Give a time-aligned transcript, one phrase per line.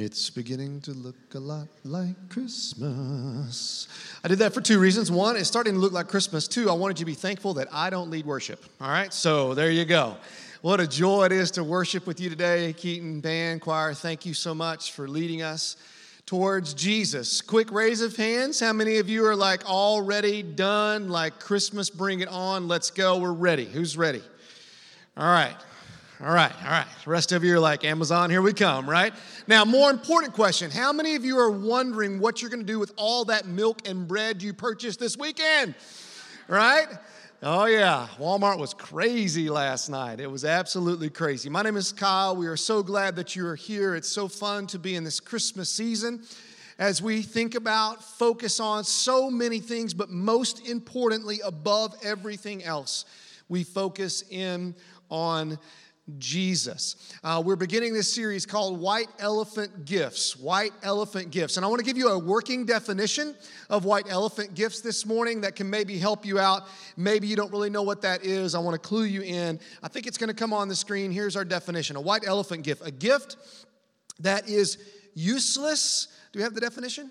[0.00, 3.88] It's beginning to look a lot like Christmas.
[4.22, 5.10] I did that for two reasons.
[5.10, 6.46] One, it's starting to look like Christmas.
[6.46, 8.64] Two, I wanted you to be thankful that I don't lead worship.
[8.80, 10.16] All right, so there you go.
[10.62, 13.92] What a joy it is to worship with you today, Keaton Band Choir.
[13.92, 15.76] Thank you so much for leading us
[16.26, 17.40] towards Jesus.
[17.40, 18.60] Quick raise of hands.
[18.60, 21.08] How many of you are like already done?
[21.08, 22.68] Like Christmas, bring it on.
[22.68, 23.18] Let's go.
[23.18, 23.64] We're ready.
[23.64, 24.22] Who's ready?
[25.16, 25.56] All right.
[26.20, 26.86] All right, all right.
[27.04, 29.14] The rest of you are like, Amazon, here we come, right?
[29.46, 32.80] Now, more important question How many of you are wondering what you're going to do
[32.80, 35.76] with all that milk and bread you purchased this weekend?
[36.48, 36.88] Right?
[37.40, 38.08] Oh, yeah.
[38.18, 40.18] Walmart was crazy last night.
[40.18, 41.48] It was absolutely crazy.
[41.48, 42.34] My name is Kyle.
[42.34, 43.94] We are so glad that you are here.
[43.94, 46.24] It's so fun to be in this Christmas season
[46.80, 53.04] as we think about, focus on so many things, but most importantly, above everything else,
[53.48, 54.74] we focus in
[55.10, 55.58] on
[56.16, 57.12] Jesus.
[57.22, 60.36] Uh, we're beginning this series called White Elephant Gifts.
[60.36, 61.56] White Elephant Gifts.
[61.56, 63.34] And I want to give you a working definition
[63.68, 66.62] of white elephant gifts this morning that can maybe help you out.
[66.96, 68.54] Maybe you don't really know what that is.
[68.54, 69.60] I want to clue you in.
[69.82, 71.10] I think it's going to come on the screen.
[71.10, 73.36] Here's our definition a white elephant gift, a gift
[74.20, 74.78] that is
[75.14, 76.08] useless.
[76.32, 77.10] Do we have the definition?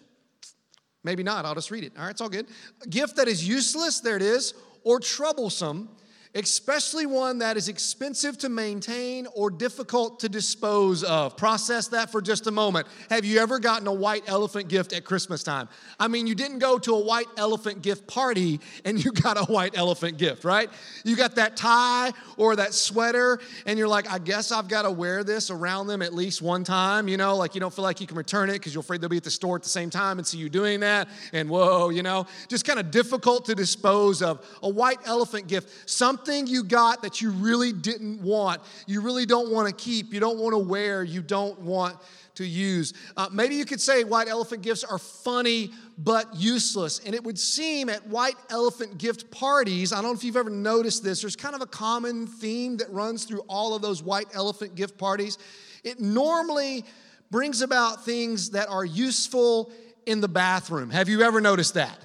[1.03, 1.45] Maybe not.
[1.45, 1.93] I'll just read it.
[1.97, 2.47] All right, it's all good.
[2.83, 5.89] A gift that is useless, there it is, or troublesome
[6.37, 11.35] especially one that is expensive to maintain or difficult to dispose of.
[11.35, 12.87] Process that for just a moment.
[13.09, 15.67] Have you ever gotten a white elephant gift at Christmas time?
[15.99, 19.45] I mean, you didn't go to a white elephant gift party and you got a
[19.51, 20.69] white elephant gift, right?
[21.03, 24.91] You got that tie or that sweater, and you're like, I guess I've got to
[24.91, 27.99] wear this around them at least one time, you know, like you don't feel like
[27.99, 29.89] you can return it because you're afraid they'll be at the store at the same
[29.89, 31.07] time and see you doing that.
[31.33, 34.45] And whoa, you know, just kind of difficult to dispose of.
[34.61, 39.25] A white elephant gift, something something you got that you really didn't want, you really
[39.25, 41.97] don't want to keep, you don't want to wear, you don't want
[42.35, 42.93] to use.
[43.15, 46.99] Uh, maybe you could say white elephant gifts are funny but useless.
[47.05, 50.49] And it would seem at white elephant gift parties, I don't know if you've ever
[50.49, 54.27] noticed this, there's kind of a common theme that runs through all of those white
[54.33, 55.37] elephant gift parties.
[55.83, 56.83] It normally
[57.31, 59.71] brings about things that are useful
[60.05, 60.89] in the bathroom.
[60.89, 61.97] Have you ever noticed that?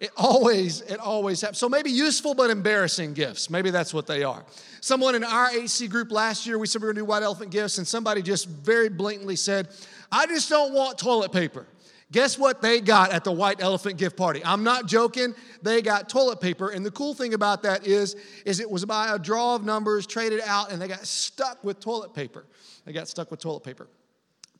[0.00, 1.58] It always, it always happens.
[1.58, 3.50] So maybe useful but embarrassing gifts.
[3.50, 4.44] Maybe that's what they are.
[4.80, 7.50] Someone in our AC group last year, we said we were gonna do white elephant
[7.50, 9.68] gifts, and somebody just very blatantly said,
[10.10, 11.66] I just don't want toilet paper.
[12.12, 14.42] Guess what they got at the white elephant gift party?
[14.42, 15.34] I'm not joking.
[15.62, 16.70] They got toilet paper.
[16.70, 20.06] And the cool thing about that is, is it was by a draw of numbers,
[20.06, 22.46] traded out, and they got stuck with toilet paper.
[22.84, 23.86] They got stuck with toilet paper.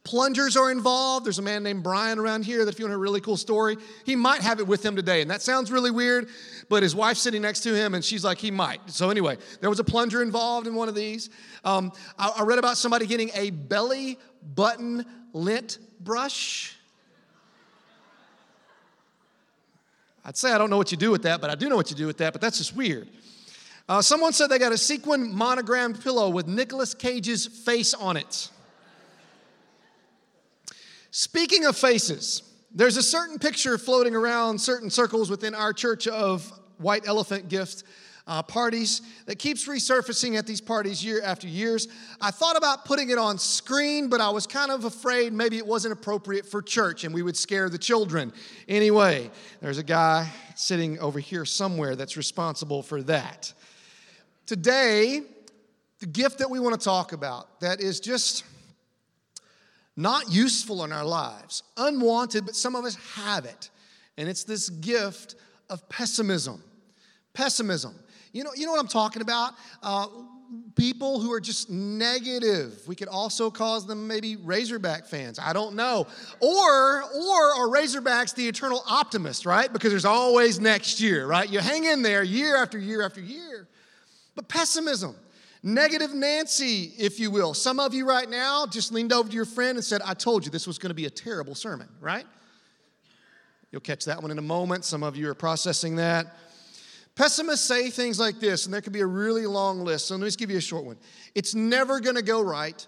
[0.02, 1.26] Plungers are involved.
[1.26, 3.76] There's a man named Brian around here that if you want a really cool story,
[4.06, 5.20] he might have it with him today.
[5.20, 6.28] And that sounds really weird,
[6.70, 8.80] but his wife's sitting next to him and she's like, he might.
[8.90, 11.28] So, anyway, there was a plunger involved in one of these.
[11.64, 14.18] Um, I, I read about somebody getting a belly
[14.54, 16.76] button lint brush.
[20.24, 21.90] I'd say I don't know what you do with that, but I do know what
[21.90, 23.08] you do with that, but that's just weird.
[23.86, 28.48] Uh, someone said they got a sequin monogrammed pillow with Nicolas Cage's face on it.
[31.10, 36.52] Speaking of faces, there's a certain picture floating around certain circles within our church of
[36.78, 37.82] white elephant gift
[38.26, 41.88] uh, parties that keeps resurfacing at these parties year after years.
[42.20, 45.66] I thought about putting it on screen, but I was kind of afraid maybe it
[45.66, 48.32] wasn't appropriate for church and we would scare the children.
[48.68, 53.52] Anyway, there's a guy sitting over here somewhere that's responsible for that.
[54.46, 55.22] Today,
[55.98, 58.44] the gift that we want to talk about that is just
[59.96, 63.70] not useful in our lives, unwanted, but some of us have it.
[64.16, 65.34] And it's this gift
[65.68, 66.62] of pessimism.
[67.32, 67.94] Pessimism.
[68.32, 69.54] You know, you know what I'm talking about?
[69.82, 70.06] Uh,
[70.74, 72.82] people who are just negative.
[72.86, 75.38] We could also cause them maybe Razorback fans.
[75.38, 76.06] I don't know.
[76.40, 79.72] Or, or are Razorbacks the eternal optimist, right?
[79.72, 81.48] Because there's always next year, right?
[81.48, 83.68] You hang in there year after year after year.
[84.34, 85.14] But pessimism.
[85.62, 87.52] Negative Nancy, if you will.
[87.52, 90.44] Some of you right now just leaned over to your friend and said, I told
[90.44, 92.24] you this was going to be a terrible sermon, right?
[93.70, 94.84] You'll catch that one in a moment.
[94.84, 96.26] Some of you are processing that.
[97.14, 100.06] Pessimists say things like this, and there could be a really long list.
[100.06, 100.96] So let me just give you a short one.
[101.34, 102.86] It's never going to go right.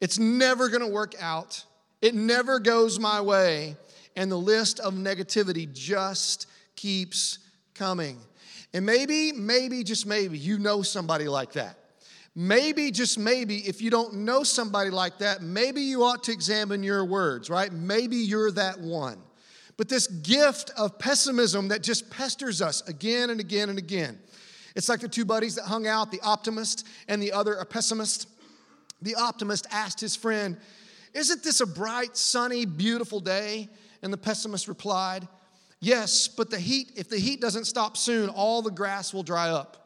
[0.00, 1.64] It's never going to work out.
[2.02, 3.76] It never goes my way.
[4.16, 6.46] And the list of negativity just
[6.76, 7.38] keeps
[7.74, 8.18] coming.
[8.74, 11.78] And maybe, maybe, just maybe, you know somebody like that.
[12.34, 16.82] Maybe, just maybe, if you don't know somebody like that, maybe you ought to examine
[16.82, 17.70] your words, right?
[17.70, 19.18] Maybe you're that one.
[19.76, 24.18] But this gift of pessimism that just pesters us again and again and again.
[24.74, 28.28] It's like the two buddies that hung out, the optimist and the other, a pessimist.
[29.02, 30.56] The optimist asked his friend,
[31.12, 33.68] Isn't this a bright, sunny, beautiful day?
[34.02, 35.28] And the pessimist replied,
[35.80, 39.50] Yes, but the heat, if the heat doesn't stop soon, all the grass will dry
[39.50, 39.81] up.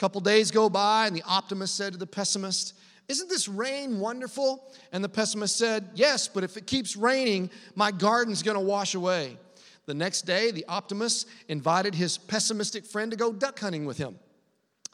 [0.00, 2.72] Couple days go by, and the optimist said to the pessimist,
[3.08, 4.72] Isn't this rain wonderful?
[4.92, 9.36] And the pessimist said, Yes, but if it keeps raining, my garden's gonna wash away.
[9.84, 14.18] The next day, the optimist invited his pessimistic friend to go duck hunting with him.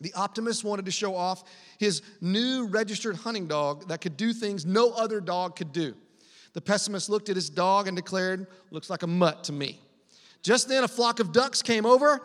[0.00, 1.44] The optimist wanted to show off
[1.78, 5.94] his new registered hunting dog that could do things no other dog could do.
[6.54, 9.80] The pessimist looked at his dog and declared, Looks like a mutt to me.
[10.42, 12.22] Just then, a flock of ducks came over,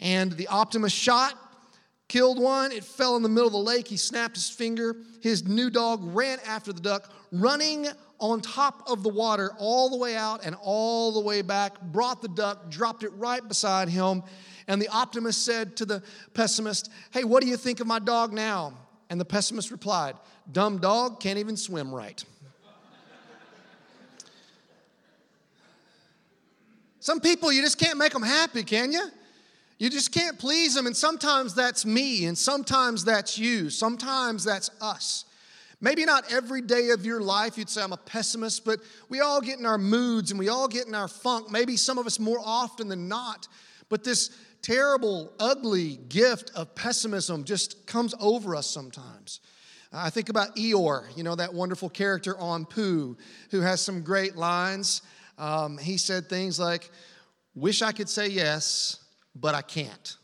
[0.00, 1.34] and the optimist shot,
[2.08, 2.72] killed one.
[2.72, 3.88] It fell in the middle of the lake.
[3.88, 4.96] He snapped his finger.
[5.20, 7.86] His new dog ran after the duck, running
[8.18, 12.22] on top of the water all the way out and all the way back, brought
[12.22, 14.22] the duck, dropped it right beside him
[14.68, 16.02] and the optimist said to the
[16.34, 18.74] pessimist, Hey, what do you think of my dog now?
[19.10, 20.16] And the pessimist replied,
[20.50, 22.22] Dumb dog, can't even swim right.
[26.98, 29.06] Some people, you just can't make them happy, can you?
[29.78, 30.86] You just can't please them.
[30.86, 35.24] And sometimes that's me, and sometimes that's you, sometimes that's us.
[35.80, 38.80] Maybe not every day of your life you'd say, I'm a pessimist, but
[39.10, 41.50] we all get in our moods and we all get in our funk.
[41.50, 43.46] Maybe some of us more often than not.
[43.90, 44.30] But this
[44.62, 49.40] terrible, ugly gift of pessimism just comes over us sometimes.
[49.92, 53.16] I think about Eeyore, you know, that wonderful character on Pooh,
[53.50, 55.02] who has some great lines.
[55.38, 56.90] Um, he said things like,
[57.54, 58.98] Wish I could say yes,
[59.38, 60.16] but I can't.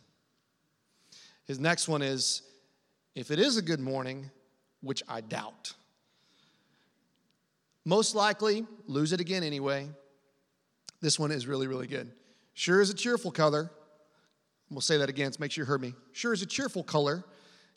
[1.44, 2.42] His next one is,
[3.14, 4.30] If it is a good morning,
[4.80, 5.74] which I doubt.
[7.84, 9.88] Most likely, lose it again anyway.
[11.00, 12.10] This one is really, really good.
[12.54, 13.70] Sure is a cheerful color,
[14.72, 15.94] We'll say that again to make sure you heard me.
[16.12, 17.22] Sure is a cheerful color.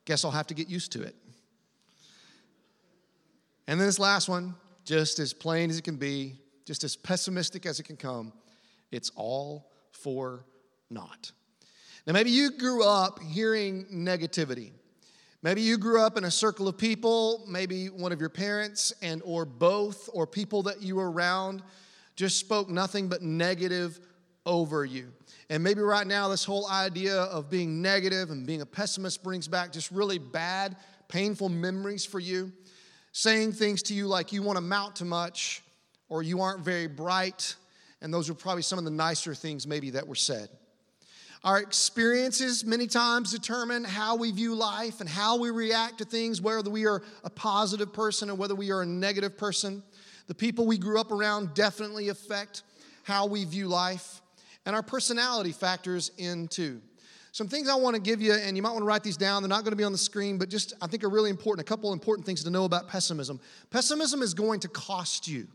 [0.06, 1.14] Guess I'll have to get used to it.
[3.68, 4.56] And then this last one,
[4.86, 8.32] just as plain as it can be, just as pessimistic as it can come,
[8.92, 10.46] it's all for
[10.90, 11.32] naught.
[12.06, 14.72] Now, maybe you grew up hearing negativity.
[15.42, 19.22] Maybe you grew up in a circle of people, maybe one of your parents and
[19.24, 21.62] or both or people that you were around
[22.16, 24.00] just spoke nothing but negative
[24.46, 25.12] over you.
[25.50, 29.48] And maybe right now, this whole idea of being negative and being a pessimist brings
[29.48, 30.78] back just really bad,
[31.08, 32.52] painful memories for you.
[33.12, 35.64] Saying things to you like you won't amount to much
[36.10, 37.56] or you aren't very bright.
[38.02, 40.50] And those are probably some of the nicer things, maybe, that were said.
[41.46, 46.42] Our experiences many times determine how we view life and how we react to things,
[46.42, 49.84] whether we are a positive person or whether we are a negative person.
[50.26, 52.64] The people we grew up around definitely affect
[53.04, 54.24] how we view life
[54.66, 56.82] and our personality factors in too.
[57.32, 59.44] Some things I want to give you, and you might want to write these down.
[59.44, 61.68] They're not going to be on the screen, but just I think are really important.
[61.68, 63.40] A couple important things to know about pessimism.
[63.70, 65.48] Pessimism is going to cost you.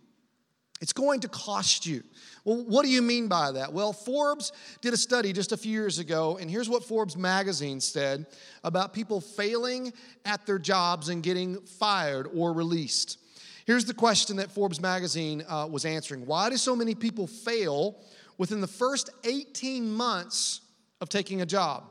[0.80, 2.02] It's going to cost you.
[2.44, 3.72] Well, what do you mean by that?
[3.72, 7.80] Well, Forbes did a study just a few years ago, and here's what Forbes magazine
[7.80, 8.26] said
[8.64, 9.92] about people failing
[10.24, 13.18] at their jobs and getting fired or released.
[13.66, 17.96] Here's the question that Forbes magazine uh, was answering Why do so many people fail
[18.38, 20.62] within the first 18 months
[21.02, 21.84] of taking a job.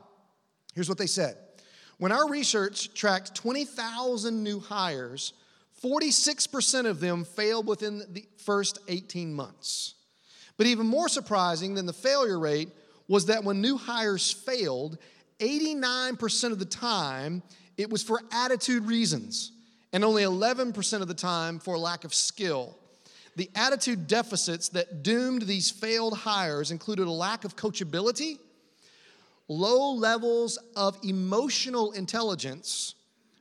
[0.74, 1.36] Here's what they said
[1.98, 5.32] When our research tracked 20,000 new hires,
[5.82, 9.94] 46% of them failed within the first 18 months.
[10.56, 12.68] But even more surprising than the failure rate
[13.08, 14.98] was that when new hires failed,
[15.38, 17.42] 89% of the time
[17.78, 19.52] it was for attitude reasons,
[19.94, 22.76] and only 11% of the time for lack of skill.
[23.36, 28.38] The attitude deficits that doomed these failed hires included a lack of coachability,
[29.48, 32.96] low levels of emotional intelligence,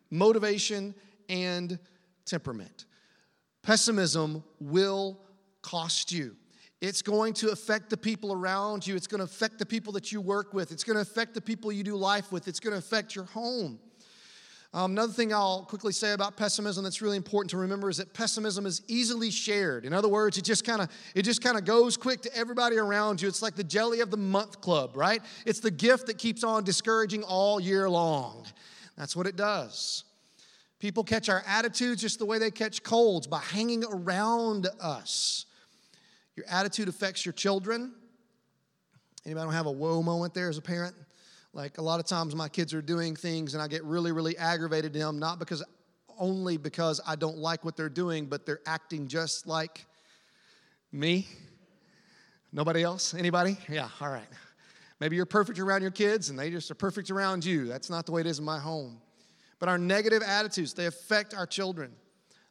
[0.10, 0.96] motivation,
[1.28, 1.78] and
[2.30, 2.86] temperament.
[3.64, 5.20] Pessimism will
[5.62, 6.36] cost you.
[6.82, 8.96] It's going to affect the people around you.
[8.96, 10.72] It's going to affect the people that you work with.
[10.72, 12.48] It's going to affect the people you do life with.
[12.48, 13.80] It's going to affect your home.
[14.72, 18.14] Um, another thing I'll quickly say about pessimism that's really important to remember is that
[18.14, 19.84] pessimism is easily shared.
[19.84, 22.78] In other words, it just kind of it just kind of goes quick to everybody
[22.78, 23.28] around you.
[23.28, 25.24] It's like the jelly of the month club, right?
[25.48, 28.46] It's the gift that keeps on discouraging all year long.
[28.96, 30.04] That's what it does.
[30.80, 35.46] People catch our attitudes just the way they catch colds by hanging around us.
[36.36, 37.94] Your attitude affects your children.
[39.26, 40.96] Anybody don't have a whoa moment there as a parent?
[41.54, 44.38] Like a lot of times my kids are doing things and I get really, really
[44.38, 45.64] aggravated at them, not because
[46.18, 49.86] only because I don't like what they're doing, but they're acting just like
[50.92, 51.28] me.
[52.54, 53.14] Nobody else?
[53.14, 53.58] Anybody?
[53.68, 54.28] Yeah, all right.
[55.00, 57.66] Maybe you're perfect around your kids and they just are perfect around you.
[57.66, 59.02] That's not the way it is in my home.
[59.60, 61.92] But our negative attitudes, they affect our children.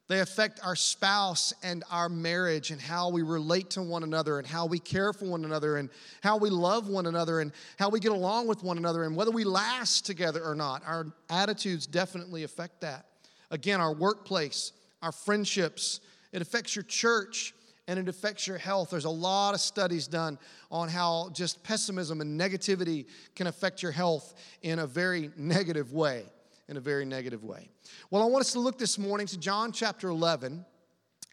[0.09, 4.47] They affect our spouse and our marriage and how we relate to one another and
[4.47, 5.91] how we care for one another and
[6.23, 9.31] how we love one another and how we get along with one another and whether
[9.31, 10.83] we last together or not.
[10.87, 13.05] Our attitudes definitely affect that.
[13.51, 14.73] Again, our workplace,
[15.03, 16.01] our friendships,
[16.33, 17.55] it affects your church
[17.87, 18.91] and it affects your health.
[18.91, 20.39] There's a lot of studies done
[20.71, 26.25] on how just pessimism and negativity can affect your health in a very negative way
[26.69, 27.71] in a very negative way.
[28.11, 30.65] Well, I want us to look this morning to John chapter 11,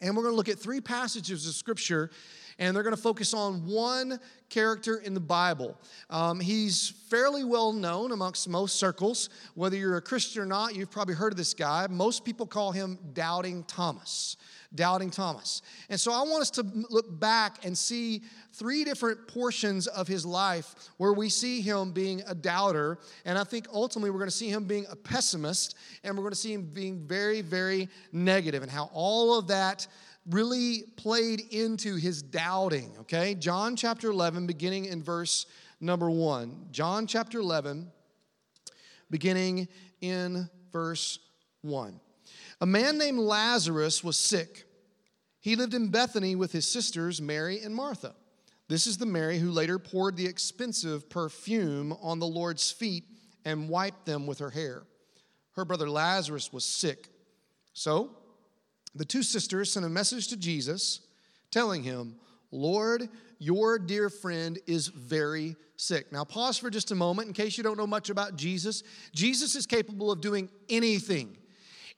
[0.01, 2.11] and we're going to look at three passages of scripture
[2.57, 5.77] and they're going to focus on one character in the Bible.
[6.09, 9.29] Um, he's fairly well known amongst most circles.
[9.55, 11.87] Whether you're a Christian or not, you've probably heard of this guy.
[11.89, 14.37] Most people call him Doubting Thomas
[14.75, 15.61] doubting Thomas.
[15.89, 18.21] And so I want us to look back and see
[18.53, 22.97] three different portions of his life where we see him being a doubter.
[23.25, 26.33] And I think ultimately we're going to see him being a pessimist and we're going
[26.33, 29.87] to see him being very, very negative and how all of that
[30.29, 32.91] really played into his doubting.
[33.01, 33.35] Okay?
[33.35, 35.45] John chapter 11, beginning in verse
[35.79, 36.67] number 1.
[36.71, 37.91] John chapter 11,
[39.09, 39.67] beginning
[40.01, 41.19] in verse
[41.61, 41.99] 1.
[42.61, 44.65] A man named Lazarus was sick.
[45.39, 48.15] He lived in Bethany with his sisters, Mary and Martha.
[48.67, 53.03] This is the Mary who later poured the expensive perfume on the Lord's feet
[53.43, 54.83] and wiped them with her hair.
[55.51, 57.09] Her brother Lazarus was sick.
[57.73, 58.11] So
[58.95, 61.01] the two sisters sent a message to Jesus
[61.51, 62.15] telling him,
[62.51, 66.11] Lord, your dear friend is very sick.
[66.11, 68.83] Now, pause for just a moment in case you don't know much about Jesus.
[69.13, 71.37] Jesus is capable of doing anything.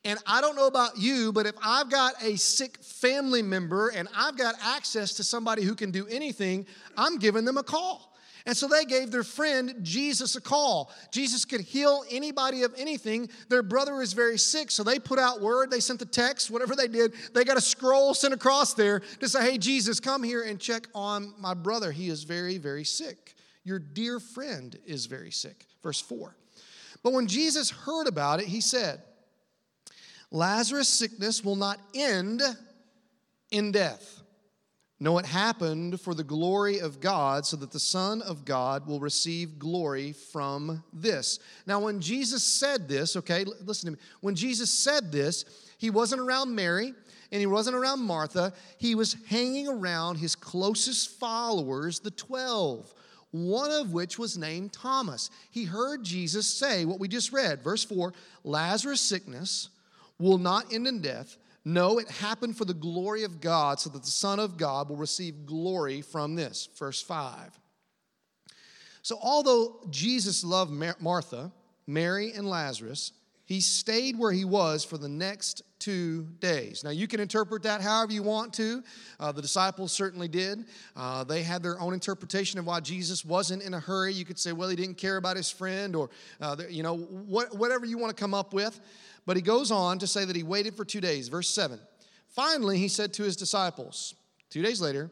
[0.05, 4.07] And I don't know about you, but if I've got a sick family member and
[4.15, 8.13] I've got access to somebody who can do anything, I'm giving them a call.
[8.45, 10.93] And so they gave their friend Jesus a call.
[11.11, 13.27] Jesus could heal anybody of anything.
[13.49, 16.73] Their brother is very sick, so they put out word, they sent the text, whatever
[16.73, 17.13] they did.
[17.33, 20.87] They got a scroll sent across there to say, hey, Jesus, come here and check
[20.95, 21.91] on my brother.
[21.91, 23.35] He is very, very sick.
[23.65, 25.65] Your dear friend is very sick.
[25.83, 26.33] Verse 4.
[27.03, 29.01] But when Jesus heard about it, he said,
[30.31, 32.41] Lazarus' sickness will not end
[33.51, 34.21] in death.
[34.99, 38.99] No, it happened for the glory of God, so that the Son of God will
[38.99, 41.37] receive glory from this.
[41.67, 44.03] Now, when Jesus said this, okay, listen to me.
[44.21, 45.45] When Jesus said this,
[45.77, 46.93] he wasn't around Mary
[47.31, 48.53] and he wasn't around Martha.
[48.79, 52.91] He was hanging around his closest followers, the 12,
[53.29, 55.29] one of which was named Thomas.
[55.51, 59.69] He heard Jesus say what we just read, verse 4 Lazarus' sickness
[60.19, 61.37] will not end in death.
[61.65, 64.95] No, it happened for the glory of God, so that the Son of God will
[64.95, 66.69] receive glory from this.
[66.77, 67.59] Verse 5.
[69.01, 71.51] So, although Jesus loved Martha,
[71.85, 73.11] Mary, and Lazarus,
[73.47, 76.83] he stayed where he was for the next two days.
[76.83, 78.83] Now, you can interpret that however you want to.
[79.19, 80.65] Uh, the disciples certainly did.
[80.97, 84.13] Uh, they had their own interpretation of why Jesus wasn't in a hurry.
[84.13, 86.09] You could say, well, he didn't care about his friend, or,
[86.41, 88.77] uh, you know, what, whatever you want to come up with.
[89.27, 91.27] But he goes on to say that he waited for two days.
[91.27, 91.79] Verse 7.
[92.29, 94.15] Finally, he said to his disciples,
[94.49, 95.11] two days later,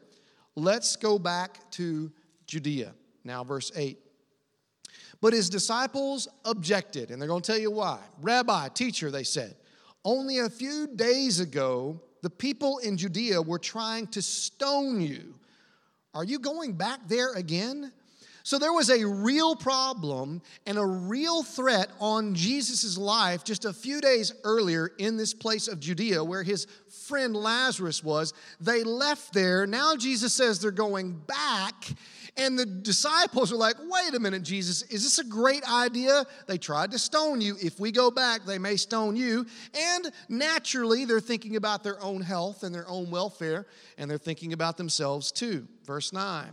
[0.56, 2.10] let's go back to
[2.46, 2.94] Judea.
[3.24, 3.98] Now, verse 8.
[5.20, 7.98] But his disciples objected, and they're going to tell you why.
[8.22, 9.54] Rabbi, teacher, they said,
[10.04, 15.34] only a few days ago, the people in Judea were trying to stone you.
[16.14, 17.92] Are you going back there again?
[18.46, 23.72] So there was a real problem and a real threat on Jesus' life just a
[23.72, 26.68] few days earlier in this place of Judea where his
[27.08, 28.34] friend Lazarus was.
[28.60, 29.66] They left there.
[29.66, 31.88] Now Jesus says they're going back.
[32.36, 36.24] And the disciples are like, wait a minute, Jesus, is this a great idea?
[36.46, 37.56] They tried to stone you.
[37.60, 39.44] If we go back, they may stone you.
[39.74, 43.66] And naturally, they're thinking about their own health and their own welfare,
[43.98, 45.66] and they're thinking about themselves too.
[45.84, 46.52] Verse 9.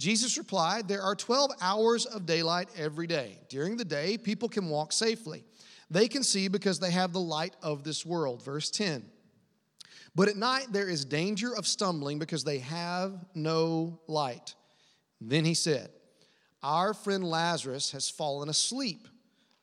[0.00, 3.36] Jesus replied, There are 12 hours of daylight every day.
[3.50, 5.44] During the day, people can walk safely.
[5.90, 8.42] They can see because they have the light of this world.
[8.42, 9.04] Verse 10.
[10.14, 14.54] But at night, there is danger of stumbling because they have no light.
[15.20, 15.90] Then he said,
[16.62, 19.06] Our friend Lazarus has fallen asleep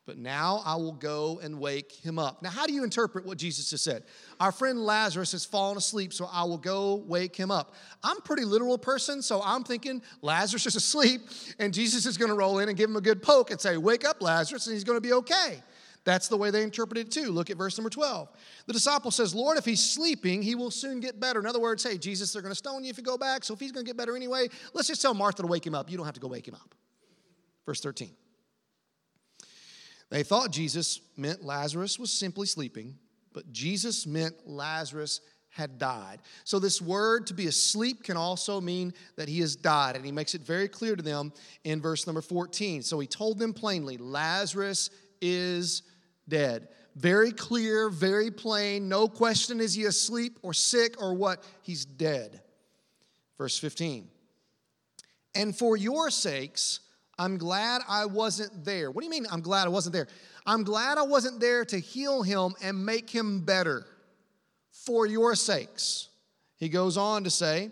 [0.08, 2.42] but now I will go and wake him up.
[2.42, 4.04] Now, how do you interpret what Jesus has said?
[4.40, 7.76] Our friend Lazarus has fallen asleep, so I will go wake him up.
[8.02, 11.22] I'm a pretty literal person, so I'm thinking Lazarus is asleep,
[11.60, 13.76] and Jesus is going to roll in and give him a good poke and say,
[13.76, 15.62] Wake up, Lazarus, and he's going to be okay.
[16.06, 17.34] That's the way they interpret it too.
[17.34, 18.30] Look at verse number 12.
[18.66, 21.42] The disciple says, Lord, if he's sleeping, he will soon get better.
[21.42, 23.54] In other words, hey, Jesus, they're going to stone you if you go back, so
[23.54, 25.92] if he's going to get better anyway, let's just tell Martha to wake him up.
[25.92, 26.74] You don't have to go wake him up.
[27.66, 28.12] Verse 13.
[30.10, 32.98] They thought Jesus meant Lazarus was simply sleeping,
[33.34, 36.20] but Jesus meant Lazarus had died.
[36.44, 39.96] So, this word to be asleep can also mean that he has died.
[39.96, 41.34] And he makes it very clear to them
[41.64, 42.84] in verse number 14.
[42.84, 45.82] So, he told them plainly, Lazarus is
[46.30, 46.70] dead.
[46.96, 48.88] Very clear, very plain.
[48.90, 51.44] No question is he asleep or sick or what?
[51.62, 52.42] He's dead.
[53.38, 54.08] Verse 15.
[55.36, 56.80] And for your sakes,
[57.20, 58.92] I'm glad I wasn't there.
[58.92, 60.08] What do you mean I'm glad I wasn't there?
[60.46, 63.86] I'm glad I wasn't there to heal him and make him better
[64.72, 66.10] for your sakes.
[66.58, 67.72] He goes on to say,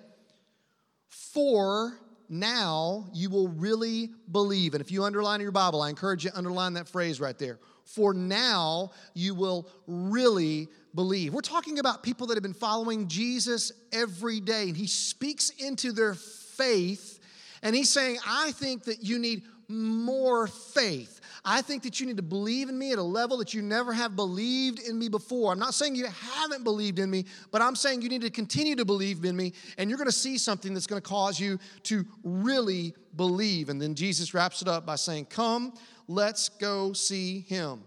[1.09, 1.97] For
[2.29, 4.73] now you will really believe.
[4.73, 7.37] And if you underline in your Bible, I encourage you to underline that phrase right
[7.37, 7.59] there.
[7.85, 11.33] For now you will really believe.
[11.33, 15.91] We're talking about people that have been following Jesus every day, and he speaks into
[15.91, 17.14] their faith,
[17.61, 21.19] and he's saying, I think that you need more faith.
[21.43, 23.93] I think that you need to believe in me at a level that you never
[23.93, 25.51] have believed in me before.
[25.51, 28.75] I'm not saying you haven't believed in me, but I'm saying you need to continue
[28.75, 31.59] to believe in me, and you're going to see something that's going to cause you
[31.83, 33.69] to really believe.
[33.69, 35.73] And then Jesus wraps it up by saying, Come,
[36.07, 37.83] let's go see him.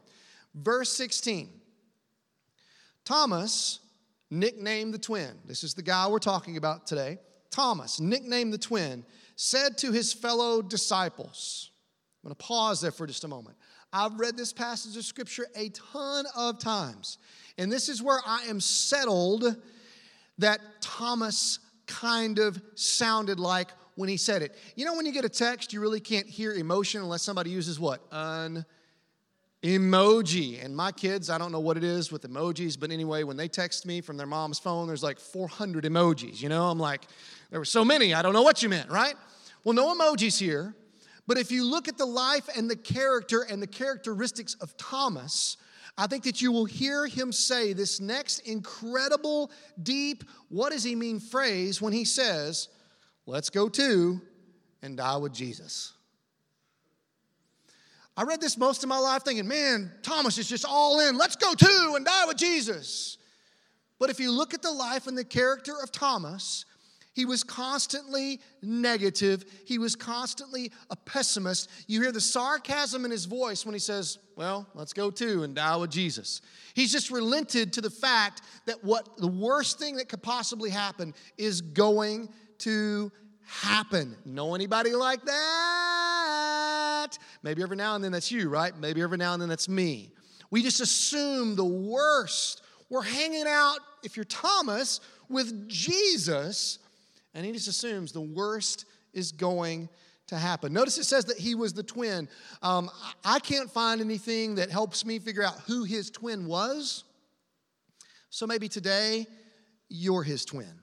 [0.54, 1.50] Verse 16
[3.04, 3.80] Thomas,
[4.30, 7.18] nicknamed the twin, this is the guy we're talking about today.
[7.50, 9.04] Thomas, nicknamed the twin,
[9.40, 11.70] said to his fellow disciples,
[12.24, 13.56] I'm going to pause there for just a moment.
[13.92, 17.18] I've read this passage of scripture a ton of times,
[17.56, 19.56] and this is where I am settled
[20.38, 24.56] that Thomas kind of sounded like when he said it.
[24.74, 27.78] You know, when you get a text, you really can't hear emotion unless somebody uses
[27.78, 28.00] what?
[28.10, 28.64] An
[29.62, 30.64] emoji.
[30.64, 33.48] And my kids, I don't know what it is with emojis, but anyway, when they
[33.48, 36.42] text me from their mom's phone, there's like 400 emojis.
[36.42, 37.02] You know, I'm like,
[37.50, 39.14] there were so many, I don't know what you meant, right?
[39.64, 40.74] Well, no emojis here.
[41.26, 45.58] But if you look at the life and the character and the characteristics of Thomas,
[45.96, 49.50] I think that you will hear him say this next incredible,
[49.82, 52.68] deep, what does he mean phrase when he says,
[53.26, 54.22] Let's go to
[54.80, 55.92] and die with Jesus.
[58.16, 61.18] I read this most of my life thinking, man, Thomas is just all in.
[61.18, 63.18] Let's go to and die with Jesus.
[63.98, 66.64] But if you look at the life and the character of Thomas,
[67.18, 69.44] he was constantly negative.
[69.64, 71.68] He was constantly a pessimist.
[71.88, 75.52] You hear the sarcasm in his voice when he says, Well, let's go to and
[75.52, 76.42] die with Jesus.
[76.74, 81.12] He's just relented to the fact that what the worst thing that could possibly happen
[81.36, 82.28] is going
[82.58, 83.10] to
[83.42, 84.14] happen.
[84.24, 87.18] Know anybody like that?
[87.42, 88.78] Maybe every now and then that's you, right?
[88.78, 90.12] Maybe every now and then that's me.
[90.52, 92.62] We just assume the worst.
[92.88, 96.78] We're hanging out, if you're Thomas, with Jesus
[97.34, 99.88] and he just assumes the worst is going
[100.28, 100.72] to happen.
[100.72, 102.28] Notice it says that he was the twin.
[102.62, 102.90] Um,
[103.24, 107.04] I can't find anything that helps me figure out who his twin was.
[108.30, 109.26] So maybe today
[109.88, 110.80] you're his twin.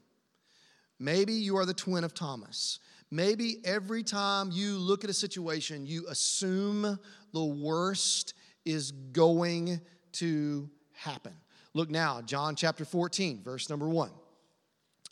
[1.00, 2.80] Maybe you are the twin of Thomas.
[3.12, 7.00] Maybe every time you look at a situation, you assume
[7.34, 8.34] the worst
[8.66, 9.80] is going
[10.14, 11.34] to happen.
[11.74, 14.10] Look now, John chapter 14, verse number 1.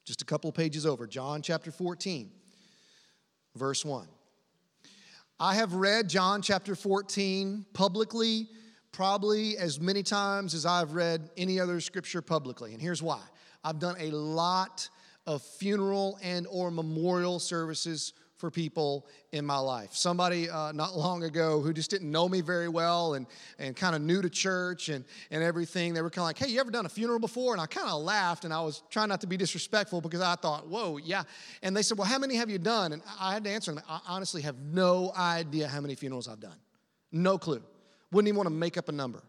[0.06, 2.30] Just a couple of pages over, John chapter 14,
[3.56, 4.08] verse 1.
[5.40, 8.48] I have read John chapter 14 publicly
[8.92, 12.74] probably as many times as I've read any other scripture publicly.
[12.74, 13.22] And here's why.
[13.64, 14.88] I've done a lot
[15.26, 18.14] of funeral and or memorial services
[18.44, 19.94] for people in my life.
[19.94, 23.26] Somebody uh, not long ago who just didn't know me very well and,
[23.58, 26.50] and kind of new to church and, and everything, they were kind of like, hey,
[26.50, 27.54] you ever done a funeral before?
[27.54, 30.36] And I kind of laughed and I was trying not to be disrespectful because I
[30.36, 31.24] thought, whoa, yeah.
[31.62, 32.92] And they said, well, how many have you done?
[32.92, 36.42] And I had to answer them, I honestly have no idea how many funerals I've
[36.42, 36.58] done.
[37.14, 37.64] No clue.
[38.12, 39.24] Wouldn't even want to make up a number.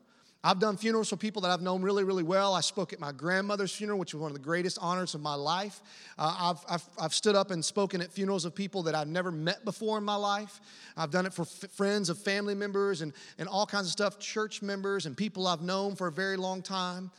[0.46, 2.52] I've done funerals for people that I've known really, really well.
[2.52, 5.34] I spoke at my grandmother's funeral, which was one of the greatest honors of my
[5.34, 5.80] life.
[6.18, 9.32] Uh, I've, I've, I've, stood up and spoken at funerals of people that I've never
[9.32, 10.60] met before in my life.
[10.98, 14.18] I've done it for f- friends of family members and, and all kinds of stuff,
[14.18, 17.10] church members and people I've known for a very long time.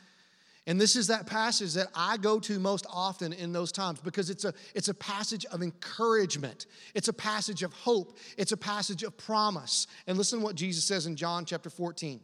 [0.67, 4.29] And this is that passage that I go to most often in those times because
[4.29, 6.67] it's a, it's a passage of encouragement.
[6.93, 8.17] It's a passage of hope.
[8.37, 9.87] It's a passage of promise.
[10.05, 12.19] And listen to what Jesus says in John chapter 14.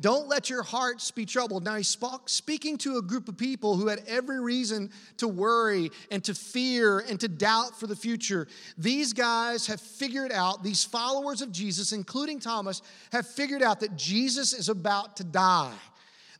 [0.00, 1.64] Don't let your hearts be troubled.
[1.64, 6.22] Now, he's speaking to a group of people who had every reason to worry and
[6.24, 8.48] to fear and to doubt for the future.
[8.76, 13.96] These guys have figured out, these followers of Jesus, including Thomas, have figured out that
[13.96, 15.74] Jesus is about to die.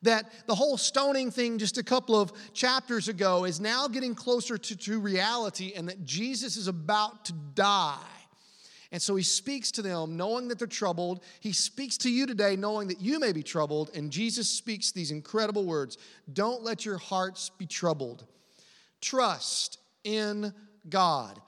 [0.02, 4.58] That the whole stoning thing just a couple of chapters ago is now getting closer
[4.58, 7.96] to, to reality, and that Jesus is about to die.
[8.94, 11.24] And so he speaks to them knowing that they're troubled.
[11.40, 13.90] He speaks to you today knowing that you may be troubled.
[13.92, 15.98] And Jesus speaks these incredible words
[16.32, 18.24] Don't let your hearts be troubled.
[19.00, 20.54] Trust in
[20.88, 21.40] God.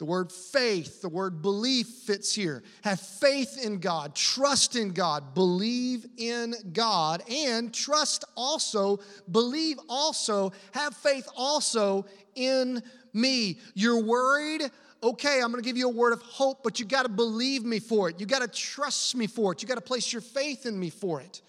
[0.00, 2.62] The word faith, the word belief fits here.
[2.84, 10.52] Have faith in God, trust in God, believe in God, and trust also, believe also,
[10.72, 12.82] have faith also in
[13.12, 13.58] me.
[13.74, 14.62] You're worried?
[15.02, 18.08] Okay, I'm gonna give you a word of hope, but you gotta believe me for
[18.08, 18.18] it.
[18.18, 19.60] You gotta trust me for it.
[19.60, 21.42] You gotta place your faith in me for it.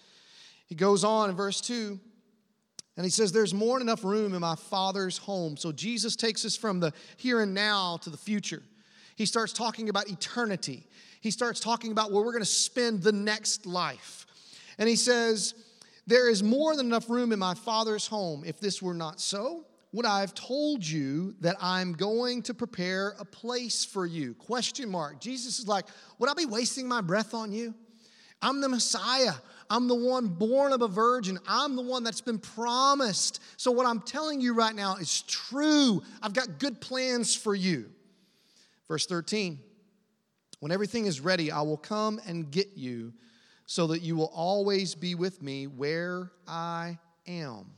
[0.66, 1.98] He goes on in verse 2.
[2.96, 5.56] And he says, There's more than enough room in my Father's home.
[5.56, 8.62] So Jesus takes us from the here and now to the future.
[9.16, 10.86] He starts talking about eternity.
[11.20, 14.26] He starts talking about where we're going to spend the next life.
[14.78, 15.54] And he says,
[16.06, 18.42] There is more than enough room in my Father's home.
[18.44, 23.14] If this were not so, would I have told you that I'm going to prepare
[23.18, 24.34] a place for you?
[24.34, 25.20] Question mark.
[25.20, 25.86] Jesus is like,
[26.18, 27.74] Would I be wasting my breath on you?
[28.42, 29.34] I'm the Messiah.
[29.70, 31.38] I'm the one born of a virgin.
[31.46, 33.40] I'm the one that's been promised.
[33.56, 36.02] So, what I'm telling you right now is true.
[36.22, 37.90] I've got good plans for you.
[38.88, 39.58] Verse 13
[40.60, 43.12] When everything is ready, I will come and get you
[43.66, 47.72] so that you will always be with me where I am.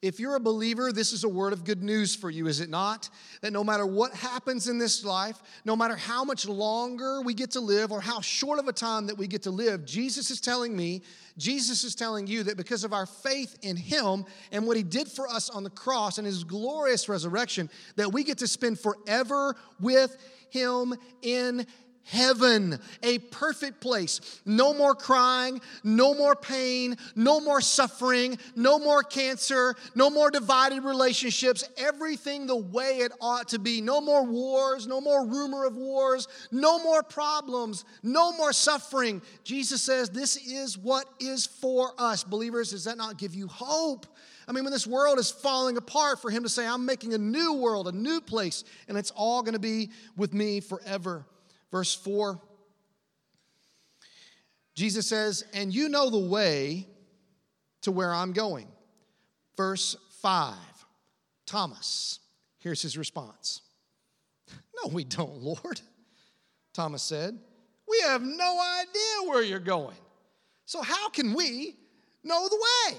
[0.00, 2.70] If you're a believer, this is a word of good news for you, is it
[2.70, 3.08] not?
[3.40, 7.50] That no matter what happens in this life, no matter how much longer we get
[7.52, 10.40] to live or how short of a time that we get to live, Jesus is
[10.40, 11.02] telling me,
[11.36, 15.08] Jesus is telling you that because of our faith in Him and what He did
[15.08, 19.56] for us on the cross and His glorious resurrection, that we get to spend forever
[19.80, 20.16] with
[20.50, 21.66] Him in
[22.04, 24.40] heaven, a perfect place.
[24.44, 30.84] No more crying, no more pain, no more suffering, no more cancer, no more divided
[30.84, 33.80] relationships, everything the way it ought to be.
[33.80, 39.20] No more wars, no more rumor of wars, no more problems, no more suffering.
[39.44, 42.24] Jesus says this is what is for us.
[42.24, 44.06] Believers, does that not give you hope?
[44.48, 47.18] I mean, when this world is falling apart, for him to say, I'm making a
[47.18, 51.26] new world, a new place, and it's all going to be with me forever.
[51.70, 52.40] Verse 4
[54.78, 56.86] Jesus says, And you know the way
[57.82, 58.68] to where I'm going.
[59.56, 60.54] Verse 5
[61.46, 62.20] Thomas,
[62.58, 63.62] here's his response
[64.84, 65.80] No, we don't, Lord.
[66.72, 67.36] Thomas said,
[67.88, 69.96] We have no idea where you're going.
[70.64, 71.74] So, how can we
[72.22, 72.98] know the way?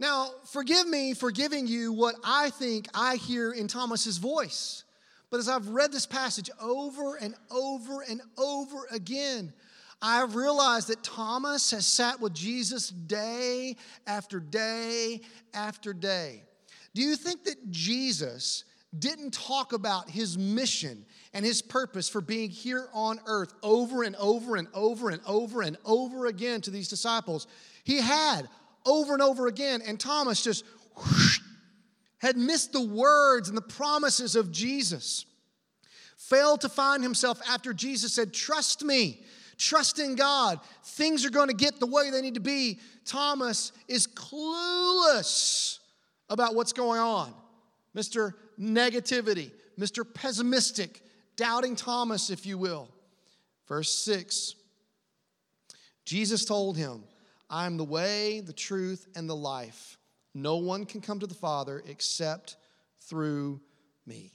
[0.00, 4.84] Now, forgive me for giving you what I think I hear in Thomas's voice.
[5.30, 9.52] But as I've read this passage over and over and over again,
[10.00, 15.20] I've realized that Thomas has sat with Jesus day after day
[15.52, 16.42] after day.
[16.94, 18.64] Do you think that Jesus
[18.98, 24.16] didn't talk about his mission and his purpose for being here on earth over and
[24.16, 27.46] over and over and over and over again to these disciples?
[27.84, 28.48] He had
[28.86, 30.64] over and over again, and Thomas just
[30.96, 31.37] whoosh,
[32.18, 35.24] had missed the words and the promises of Jesus.
[36.16, 39.22] Failed to find himself after Jesus said, Trust me,
[39.56, 40.60] trust in God.
[40.82, 42.80] Things are going to get the way they need to be.
[43.04, 45.78] Thomas is clueless
[46.28, 47.32] about what's going on.
[47.96, 48.34] Mr.
[48.60, 50.04] Negativity, Mr.
[50.12, 51.02] Pessimistic,
[51.36, 52.88] doubting Thomas, if you will.
[53.66, 54.54] Verse 6
[56.04, 57.04] Jesus told him,
[57.50, 59.97] I am the way, the truth, and the life.
[60.42, 62.56] No one can come to the Father except
[63.00, 63.60] through
[64.06, 64.32] me.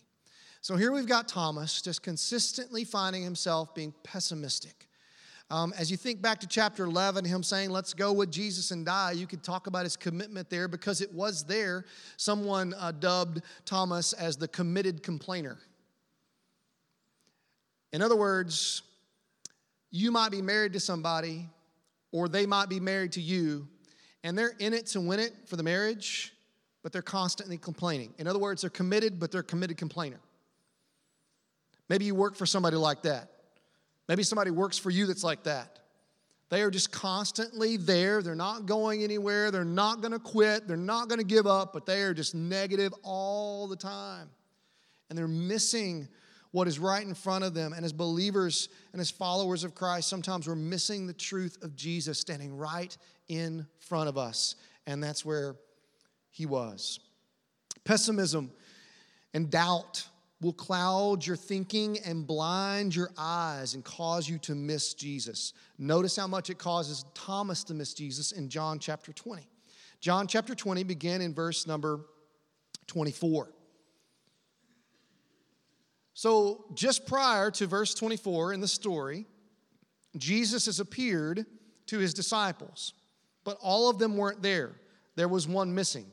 [0.62, 4.88] So here we've got Thomas just consistently finding himself being pessimistic.
[5.50, 8.86] Um, as you think back to chapter 11, him saying, Let's go with Jesus and
[8.86, 11.86] die, you could talk about his commitment there because it was there.
[12.18, 15.58] Someone uh, dubbed Thomas as the committed complainer.
[17.92, 18.82] In other words,
[19.92, 21.48] you might be married to somebody
[22.12, 23.68] or they might be married to you,
[24.24, 26.34] and they're in it to win it for the marriage,
[26.82, 28.14] but they're constantly complaining.
[28.18, 30.20] In other words, they're committed, but they're a committed complainer.
[31.90, 33.30] Maybe you work for somebody like that.
[34.08, 35.80] Maybe somebody works for you that's like that.
[36.50, 38.22] They are just constantly there.
[38.22, 39.50] They're not going anywhere.
[39.50, 40.68] They're not going to quit.
[40.68, 44.30] They're not going to give up, but they are just negative all the time.
[45.10, 46.08] And they're missing
[46.52, 47.74] what is right in front of them.
[47.74, 52.20] And as believers and as followers of Christ, sometimes we're missing the truth of Jesus
[52.20, 52.96] standing right
[53.28, 54.56] in front of us.
[54.86, 55.56] And that's where
[56.32, 57.00] he was.
[57.84, 58.52] Pessimism
[59.34, 60.08] and doubt
[60.42, 65.54] will cloud your thinking and blind your eyes and cause you to miss Jesus.
[65.78, 69.48] Notice how much it causes Thomas to miss Jesus in John chapter 20.
[70.02, 72.02] John chapter 20 begin in verse number
[72.88, 73.50] 24.
[76.14, 79.26] So, just prior to verse 24 in the story,
[80.18, 81.46] Jesus has appeared
[81.88, 82.94] to his disciples,
[83.44, 84.72] but all of them weren't there.
[85.16, 86.06] There was one missing.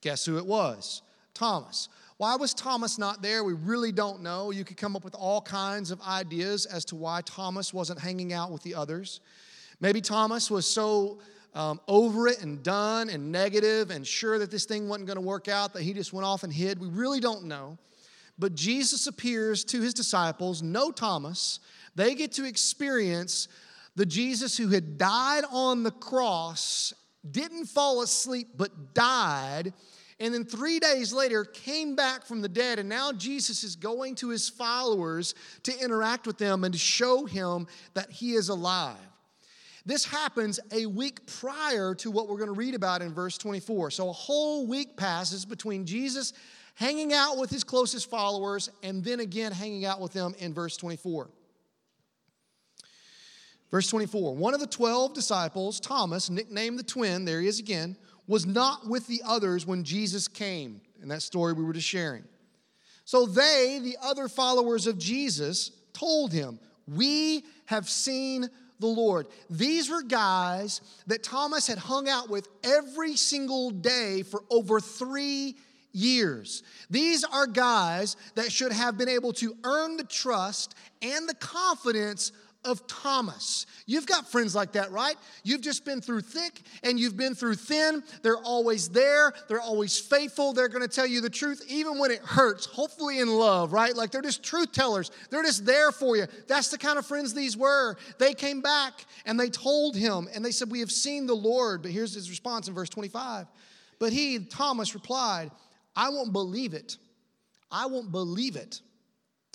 [0.00, 1.02] Guess who it was?
[1.34, 1.88] Thomas.
[2.18, 3.42] Why was Thomas not there?
[3.42, 4.50] We really don't know.
[4.50, 8.32] You could come up with all kinds of ideas as to why Thomas wasn't hanging
[8.32, 9.20] out with the others.
[9.80, 11.18] Maybe Thomas was so
[11.54, 15.22] um, over it and done and negative and sure that this thing wasn't going to
[15.22, 16.78] work out that he just went off and hid.
[16.80, 17.78] We really don't know.
[18.38, 21.60] But Jesus appears to his disciples, no Thomas.
[21.94, 23.48] They get to experience
[23.96, 26.94] the Jesus who had died on the cross,
[27.30, 29.72] didn't fall asleep, but died.
[30.18, 32.78] And then three days later came back from the dead.
[32.78, 37.24] And now Jesus is going to his followers to interact with them and to show
[37.24, 38.96] him that he is alive.
[39.84, 43.90] This happens a week prior to what we're going to read about in verse 24.
[43.90, 46.32] So a whole week passes between Jesus
[46.76, 50.76] hanging out with his closest followers and then again hanging out with them in verse
[50.76, 51.28] 24.
[53.72, 57.96] Verse 24 One of the 12 disciples, Thomas, nicknamed the twin, there he is again,
[58.28, 62.22] was not with the others when Jesus came, in that story we were just sharing.
[63.04, 69.26] So they, the other followers of Jesus, told him, We have seen the Lord.
[69.48, 75.56] These were guys that Thomas had hung out with every single day for over three
[75.92, 76.62] years.
[76.90, 82.32] These are guys that should have been able to earn the trust and the confidence
[82.64, 83.66] of Thomas.
[83.86, 85.16] You've got friends like that, right?
[85.42, 88.02] You've just been through thick and you've been through thin.
[88.22, 90.52] They're always there, they're always faithful.
[90.52, 93.94] They're going to tell you the truth even when it hurts, hopefully in love, right?
[93.94, 95.10] Like they're just truth tellers.
[95.30, 96.26] They're just there for you.
[96.46, 97.96] That's the kind of friends these were.
[98.18, 101.82] They came back and they told him and they said, We have seen the Lord.
[101.82, 103.46] But here's his response in verse 25.
[103.98, 105.50] But he, Thomas, replied,
[105.94, 106.96] I won't believe it.
[107.70, 108.80] I won't believe it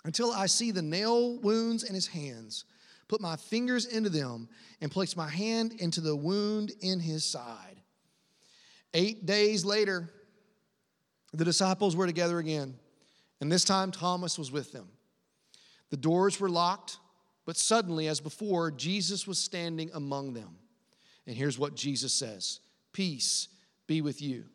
[0.04, 2.66] until I see the nail wounds in his hands
[3.08, 4.50] put my fingers into them,
[4.82, 7.82] and placed my hand into the wound in his side.
[8.94, 10.10] Eight days later,
[11.34, 12.76] the disciples were together again,
[13.42, 14.88] and this time Thomas was with them.
[15.90, 16.98] The doors were locked,
[17.46, 20.58] but suddenly, as before, Jesus was standing among them.
[21.26, 22.60] And here's what Jesus says
[22.94, 23.48] Peace
[23.86, 24.46] be with you.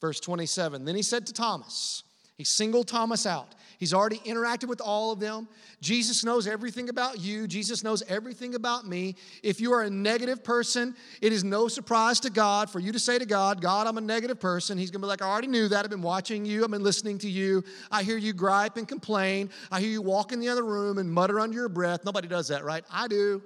[0.00, 2.04] Verse 27 Then he said to Thomas,
[2.40, 3.54] he singled Thomas out.
[3.76, 5.46] He's already interacted with all of them.
[5.82, 7.46] Jesus knows everything about you.
[7.46, 9.16] Jesus knows everything about me.
[9.42, 12.98] If you are a negative person, it is no surprise to God for you to
[12.98, 14.78] say to God, God, I'm a negative person.
[14.78, 15.84] He's going to be like, I already knew that.
[15.84, 16.64] I've been watching you.
[16.64, 17.62] I've been listening to you.
[17.90, 19.50] I hear you gripe and complain.
[19.70, 22.06] I hear you walk in the other room and mutter under your breath.
[22.06, 22.84] Nobody does that, right?
[22.90, 23.42] I do.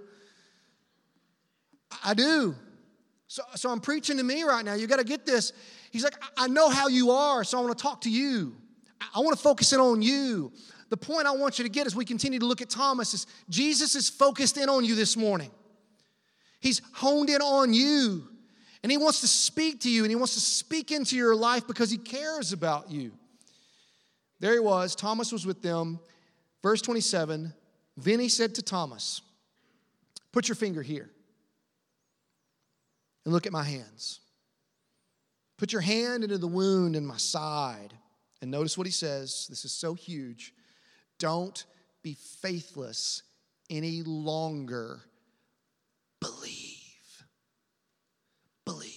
[2.05, 2.55] I do.
[3.27, 4.75] So, so I'm preaching to me right now.
[4.75, 5.53] You got to get this.
[5.91, 8.55] He's like, I know how you are, so I want to talk to you.
[9.01, 10.53] I want to focus in on you.
[10.91, 13.27] The point I want you to get as we continue to look at Thomas is
[13.49, 15.51] Jesus is focused in on you this morning.
[16.61, 18.29] He's honed in on you.
[18.83, 21.67] And he wants to speak to you and he wants to speak into your life
[21.67, 23.13] because he cares about you.
[24.41, 24.95] There he was.
[24.95, 25.99] Thomas was with them.
[26.63, 27.53] Verse 27
[27.97, 29.23] Then he said to Thomas,
[30.33, 31.11] Put your finger here
[33.25, 34.21] and look at my hands.
[35.57, 37.95] Put your hand into the wound in my side
[38.45, 39.47] and notice what he says.
[39.49, 40.53] This is so huge.
[41.19, 41.65] Don't
[42.03, 43.23] be faithless
[43.71, 45.01] any longer.
[46.21, 47.25] Believe.
[48.67, 48.93] Believe.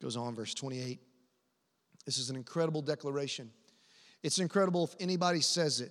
[0.00, 1.00] Goes on, verse 28.
[2.06, 3.50] This is an incredible declaration.
[4.22, 5.90] It's incredible if anybody says it.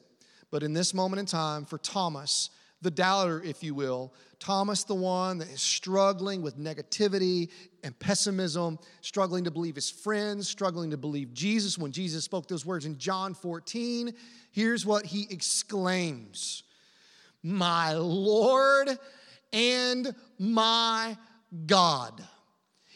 [0.50, 4.96] But in this moment in time, for Thomas, the doubter, if you will, Thomas, the
[4.96, 7.50] one that is struggling with negativity
[7.84, 11.78] and pessimism, struggling to believe his friends, struggling to believe Jesus.
[11.78, 14.14] When Jesus spoke those words in John 14,
[14.52, 16.64] here's what he exclaims
[17.44, 18.90] My Lord
[19.54, 21.16] and my
[21.68, 22.24] God.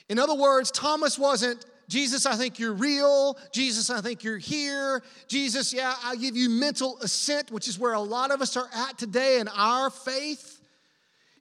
[0.10, 3.38] In other words, Thomas wasn't Jesus, I think you're real.
[3.52, 5.04] Jesus, I think you're here.
[5.28, 8.70] Jesus, yeah, I give you mental assent, which is where a lot of us are
[8.74, 10.62] at today in our faith.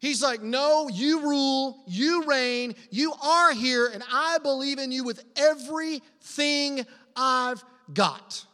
[0.01, 5.05] He's like, No, you rule, you reign, you are here, and I believe in you
[5.05, 6.85] with everything
[7.17, 8.45] I've got.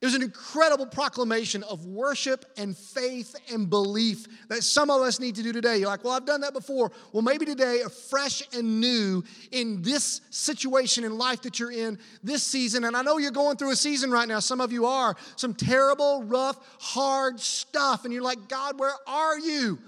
[0.00, 5.20] It was an incredible proclamation of worship and faith and belief that some of us
[5.20, 5.76] need to do today.
[5.76, 6.90] You're like, well, I've done that before.
[7.12, 12.42] Well, maybe today, fresh and new in this situation in life that you're in this
[12.42, 12.84] season.
[12.84, 14.38] And I know you're going through a season right now.
[14.40, 15.16] Some of you are.
[15.36, 18.06] Some terrible, rough, hard stuff.
[18.06, 19.78] And you're like, God, where are you?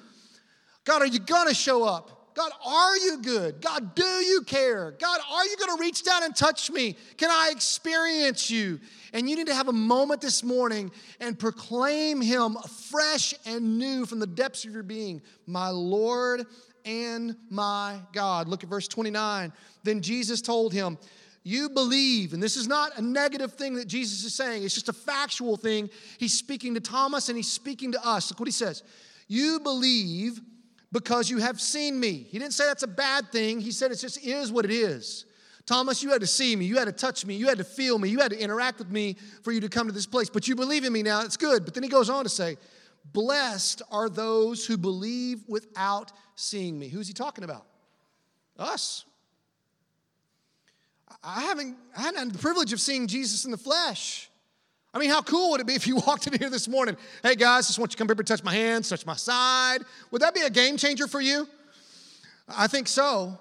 [0.84, 2.21] God, are you going to show up?
[2.34, 3.60] God, are you good?
[3.60, 4.94] God, do you care?
[4.98, 6.96] God, are you going to reach down and touch me?
[7.16, 8.80] Can I experience you?
[9.12, 10.90] And you need to have a moment this morning
[11.20, 12.56] and proclaim Him
[12.90, 16.46] fresh and new from the depths of your being, my Lord
[16.84, 18.48] and my God.
[18.48, 19.52] Look at verse 29.
[19.82, 20.98] Then Jesus told him,
[21.44, 24.88] you believe, and this is not a negative thing that Jesus is saying, it's just
[24.88, 25.90] a factual thing.
[26.18, 28.30] He's speaking to Thomas and he's speaking to us.
[28.30, 28.84] Look what he says.
[29.26, 30.40] You believe
[30.92, 32.26] because you have seen me.
[32.28, 33.60] He didn't say that's a bad thing.
[33.60, 35.24] He said it just is what it is.
[35.64, 37.98] Thomas, you had to see me, you had to touch me, you had to feel
[37.98, 40.28] me, you had to interact with me for you to come to this place.
[40.28, 41.64] But you believe in me now, it's good.
[41.64, 42.56] But then he goes on to say,
[43.12, 46.88] Blessed are those who believe without seeing me.
[46.88, 47.66] Who's he talking about?
[48.58, 49.04] Us.
[51.22, 54.30] I haven't, I haven't had the privilege of seeing Jesus in the flesh.
[54.94, 56.96] I mean, how cool would it be if you walked in here this morning?
[57.22, 59.82] Hey guys, just want you to come here and touch my hands, touch my side.
[60.10, 61.48] Would that be a game changer for you?
[62.48, 63.38] I think so.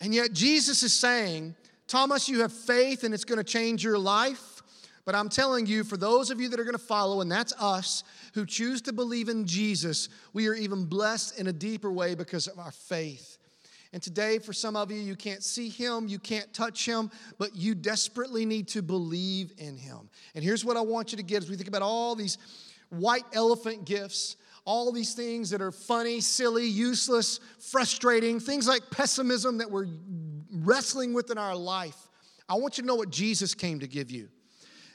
[0.00, 1.54] And yet, Jesus is saying,
[1.86, 4.62] Thomas, you have faith and it's going to change your life.
[5.04, 7.52] But I'm telling you, for those of you that are going to follow, and that's
[7.60, 12.14] us who choose to believe in Jesus, we are even blessed in a deeper way
[12.14, 13.33] because of our faith.
[13.94, 17.54] And today, for some of you, you can't see him, you can't touch him, but
[17.54, 20.10] you desperately need to believe in him.
[20.34, 22.36] And here's what I want you to get as we think about all these
[22.88, 29.58] white elephant gifts, all these things that are funny, silly, useless, frustrating, things like pessimism
[29.58, 29.86] that we're
[30.52, 32.08] wrestling with in our life.
[32.48, 34.28] I want you to know what Jesus came to give you.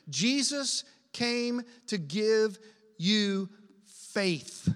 [0.10, 0.84] Jesus
[1.14, 2.60] came to give
[2.98, 3.48] you
[3.86, 4.68] faith.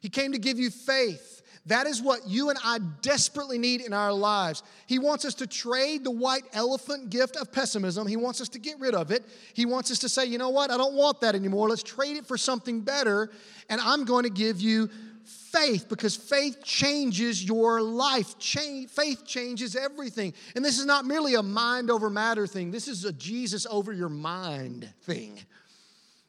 [0.00, 1.39] He came to give you faith.
[1.70, 4.64] That is what you and I desperately need in our lives.
[4.88, 8.08] He wants us to trade the white elephant gift of pessimism.
[8.08, 9.24] He wants us to get rid of it.
[9.54, 10.72] He wants us to say, you know what?
[10.72, 11.68] I don't want that anymore.
[11.68, 13.30] Let's trade it for something better.
[13.68, 14.90] And I'm going to give you
[15.22, 18.34] faith because faith changes your life.
[18.40, 20.34] faith changes everything.
[20.56, 23.92] And this is not merely a mind over matter thing, this is a Jesus over
[23.92, 25.38] your mind thing.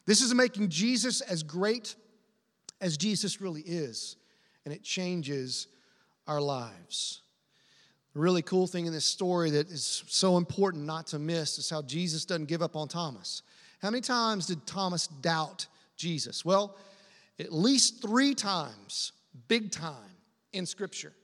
[0.06, 1.96] This is making Jesus as great
[2.80, 4.18] as Jesus really is
[4.64, 5.68] and it changes
[6.26, 7.22] our lives.
[8.14, 11.70] The really cool thing in this story that is so important not to miss is
[11.70, 13.42] how Jesus doesn't give up on Thomas.
[13.80, 16.44] How many times did Thomas doubt Jesus?
[16.44, 16.76] Well,
[17.38, 19.12] at least three times,
[19.48, 19.94] big time
[20.52, 21.14] in Scripture.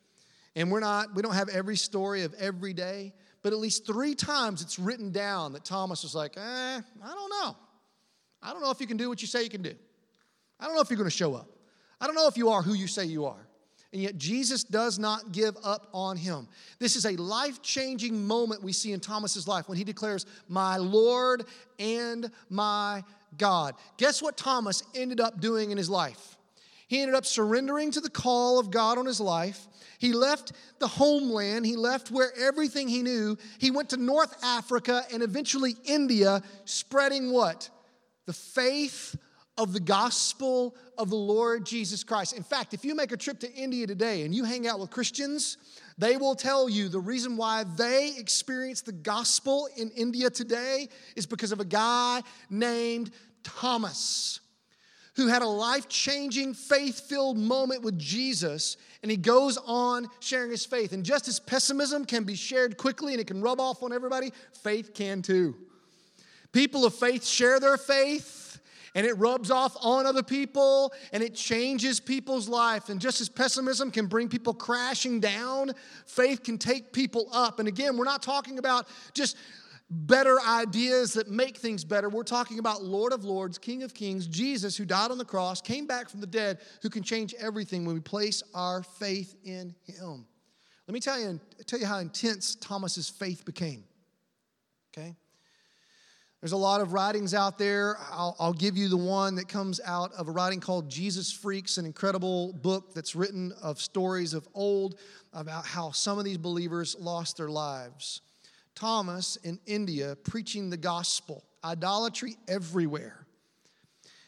[0.57, 4.15] And we're not, we don't have every story of every day, but at least three
[4.15, 6.81] times it's written down that Thomas was like, eh, I
[7.15, 7.57] don't know.
[8.43, 9.75] I don't know if you can do what you say you can do.
[10.59, 11.49] I don't know if you're going to show up.
[12.01, 13.49] I don't know if you are who you say you are.
[13.93, 16.47] And yet, Jesus does not give up on him.
[16.79, 20.77] This is a life changing moment we see in Thomas's life when he declares, My
[20.77, 21.45] Lord
[21.79, 23.03] and my
[23.39, 23.75] God.
[23.97, 26.37] Guess what Thomas ended up doing in his life?
[26.87, 29.67] He ended up surrendering to the call of God on his life.
[29.99, 33.37] He left the homeland, he left where everything he knew.
[33.59, 37.69] He went to North Africa and eventually India, spreading what?
[38.27, 39.17] The faith
[39.59, 42.33] of the gospel of the Lord Jesus Christ.
[42.33, 44.91] In fact, if you make a trip to India today and you hang out with
[44.91, 45.59] Christians,
[45.99, 51.27] they will tell you the reason why they experience the gospel in India today is
[51.27, 53.11] because of a guy named
[53.43, 54.41] Thomas
[55.17, 60.53] who had a life changing, faith filled moment with Jesus, and he goes on sharing
[60.53, 60.93] his faith.
[60.93, 64.33] And just as pessimism can be shared quickly and it can rub off on everybody,
[64.63, 65.57] faith can too.
[66.53, 68.48] People of faith share their faith
[68.95, 72.89] and it rubs off on other people and it changes people's life.
[72.89, 75.73] And just as pessimism can bring people crashing down,
[76.07, 77.59] faith can take people up.
[77.59, 79.37] And again, we're not talking about just
[79.91, 82.09] better ideas that make things better.
[82.09, 85.61] We're talking about Lord of Lords, King of Kings, Jesus, who died on the cross,
[85.61, 89.75] came back from the dead, who can change everything when we place our faith in
[89.85, 90.27] Him.
[90.87, 93.85] Let me tell you, tell you how intense Thomas's faith became.
[94.97, 95.17] Okay?
[96.41, 97.97] There's a lot of writings out there.
[98.13, 101.79] I'll, I'll, give you the one that comes out of a writing called Jesus Freaks,
[101.79, 105.01] an incredible book that's written of stories of old
[105.33, 108.21] about how some of these believers lost their lives.
[108.77, 113.27] Thomas in India preaching the gospel, idolatry everywhere.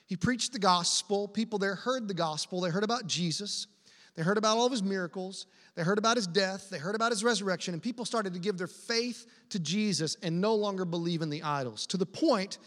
[0.07, 1.29] He preached the gospel.
[1.29, 2.61] People there heard the gospel.
[2.61, 3.69] They heard about Jesus.
[4.17, 5.47] They heard about all of his miracles.
[5.75, 8.59] They heard about his death, they heard about his resurrection, and people started to give
[8.59, 12.59] their faith to Jesus and no longer believe in the idols to the point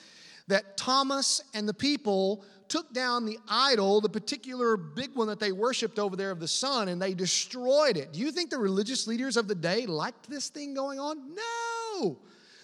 [0.47, 5.51] that Thomas and the people took down the idol, the particular big one that they
[5.51, 8.13] worshiped over there of the sun, and they destroyed it.
[8.13, 11.35] Do you think the religious leaders of the day liked this thing going on?
[11.35, 12.17] No.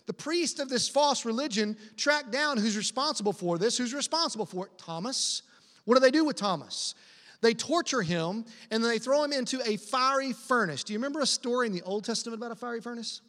[0.08, 4.66] The priest of this false religion tracked down who's responsible for this, who's responsible for
[4.66, 4.72] it?
[4.78, 5.44] Thomas.
[5.86, 6.96] What do they do with Thomas?
[7.42, 10.84] They torture him and then they throw him into a fiery furnace.
[10.84, 13.22] Do you remember a story in the Old Testament about a fiery furnace?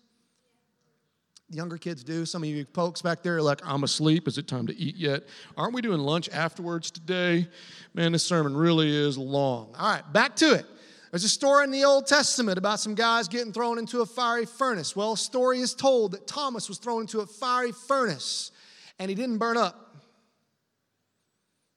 [1.51, 2.25] younger kids do.
[2.25, 4.29] Some of you folks back there are like, I'm asleep.
[4.29, 5.25] Is it time to eat yet?
[5.57, 7.49] Aren't we doing lunch afterwards today?
[7.93, 9.75] Man, this sermon really is long.
[9.79, 10.65] All right, back to it.
[11.11, 14.47] There's a story in the Old Testament about some guys getting thrown into a fiery
[14.47, 14.95] furnace.
[14.95, 18.53] Well, a story is told that Thomas was thrown into a fiery furnace
[19.01, 19.97] and he didn't burn up.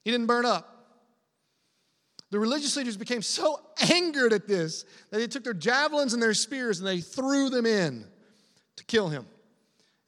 [0.06, 0.73] He didn't burn up.
[2.34, 3.60] The religious leaders became so
[3.92, 7.68] angered at this that they took their javelins and their spears and they threw them
[7.68, 8.08] in
[8.76, 9.28] to kill him.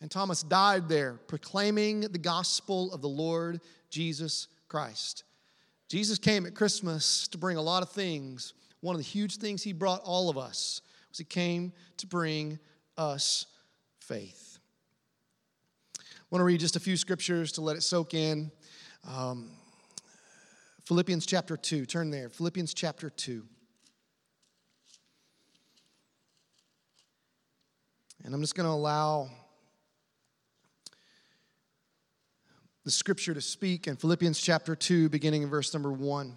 [0.01, 3.61] And Thomas died there, proclaiming the gospel of the Lord
[3.91, 5.23] Jesus Christ.
[5.87, 8.55] Jesus came at Christmas to bring a lot of things.
[8.81, 12.57] One of the huge things he brought all of us was he came to bring
[12.97, 13.45] us
[13.99, 14.57] faith.
[15.99, 16.01] I
[16.31, 18.51] want to read just a few scriptures to let it soak in.
[19.07, 19.51] Um,
[20.85, 22.29] Philippians chapter 2, turn there.
[22.29, 23.43] Philippians chapter 2.
[28.23, 29.29] And I'm just going to allow
[32.83, 36.27] the scripture to speak in Philippians chapter 2, beginning in verse number 1.
[36.27, 36.33] It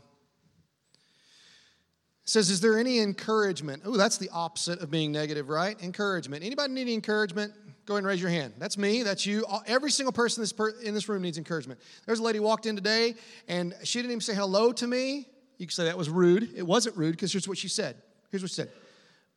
[2.24, 3.82] says, Is there any encouragement?
[3.84, 5.80] Oh, that's the opposite of being negative, right?
[5.82, 6.42] Encouragement.
[6.42, 7.52] Anybody need any encouragement?
[7.88, 8.52] Go ahead and raise your hand.
[8.58, 9.02] That's me.
[9.02, 9.46] That's you.
[9.66, 10.44] Every single person
[10.84, 11.80] in this room needs encouragement.
[12.04, 13.14] There's a lady walked in today,
[13.48, 15.26] and she didn't even say hello to me.
[15.56, 16.50] You can say that was rude.
[16.54, 17.96] It wasn't rude because here's what she said.
[18.30, 18.68] Here's what she said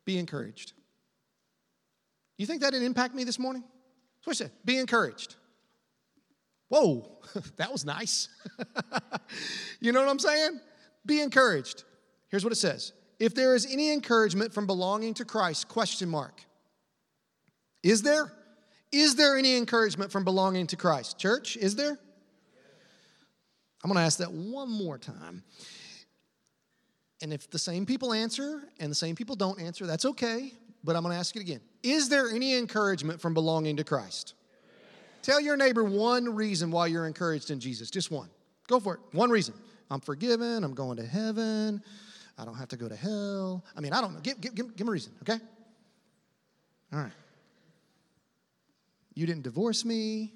[0.04, 0.74] Be encouraged.
[2.38, 3.62] You think that didn't impact me this morning?
[3.62, 4.52] That's what she said.
[4.66, 5.38] Be encouraged.
[6.68, 7.10] Whoa,
[7.56, 8.28] that was nice.
[9.80, 10.60] you know what I'm saying?
[11.06, 11.86] Be encouraged.
[12.28, 12.91] Here's what it says.
[13.18, 16.43] If there is any encouragement from belonging to Christ, question mark.
[17.82, 18.34] Is there?
[18.92, 21.18] Is there any encouragement from belonging to Christ?
[21.18, 21.98] Church, is there?
[23.84, 25.44] I'm going to ask that one more time.
[27.22, 30.96] And if the same people answer and the same people don't answer, that's okay, but
[30.96, 31.62] I'm going to ask it again.
[31.84, 34.34] Is there any encouragement from belonging to Christ?
[35.22, 37.92] Tell your neighbor one reason why you're encouraged in Jesus.
[37.92, 38.30] Just one.
[38.68, 39.00] Go for it.
[39.12, 39.54] One reason.
[39.89, 40.64] I'm forgiven.
[40.64, 41.84] I'm going to heaven.
[42.38, 43.64] I don't have to go to hell.
[43.76, 44.20] I mean, I don't know.
[44.22, 45.39] Give, give, give, give me a reason, okay?
[46.92, 47.12] All right.
[49.14, 50.34] You didn't divorce me.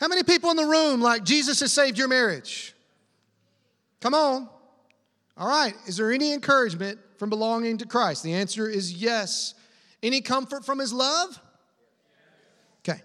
[0.00, 2.74] How many people in the room like Jesus has saved your marriage?
[4.00, 4.48] Come on.
[5.36, 5.74] All right.
[5.86, 8.22] Is there any encouragement from belonging to Christ?
[8.22, 9.54] The answer is yes.
[10.02, 11.40] Any comfort from his love?
[12.80, 13.00] Okay.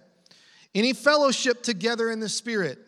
[0.75, 2.79] Any fellowship together in the Spirit?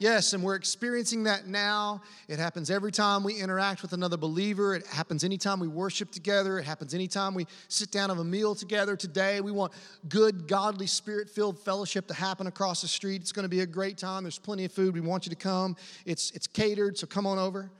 [0.00, 2.00] Yes, and we're experiencing that now.
[2.26, 4.74] It happens every time we interact with another believer.
[4.74, 6.58] It happens anytime we worship together.
[6.58, 8.96] It happens anytime we sit down of a meal together.
[8.96, 9.74] Today, we want
[10.08, 13.20] good, godly, spirit filled fellowship to happen across the street.
[13.20, 14.24] It's going to be a great time.
[14.24, 14.94] There's plenty of food.
[14.94, 15.76] We want you to come.
[16.06, 17.70] It's, it's catered, so come on over.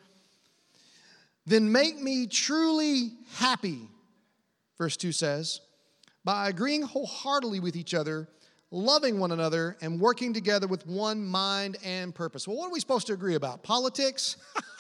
[1.47, 3.89] Then make me truly happy,
[4.77, 5.63] verse 2 says,
[6.23, 8.29] by agreeing wholeheartedly with each other
[8.71, 12.47] loving one another, and working together with one mind and purpose.
[12.47, 13.63] Well, what are we supposed to agree about?
[13.63, 14.37] Politics?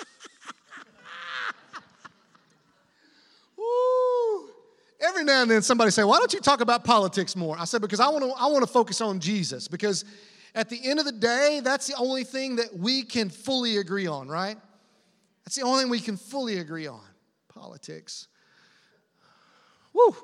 [5.03, 7.80] Every now and then somebody say, "Why don't you talk about politics more?" I said,
[7.80, 10.05] "Because I want to I want to focus on Jesus because
[10.55, 14.07] at the end of the day, that's the only thing that we can fully agree
[14.07, 14.59] on, right?
[15.45, 17.01] That's the only thing we can fully agree on.
[17.49, 18.28] Politics.
[19.93, 20.14] Woo!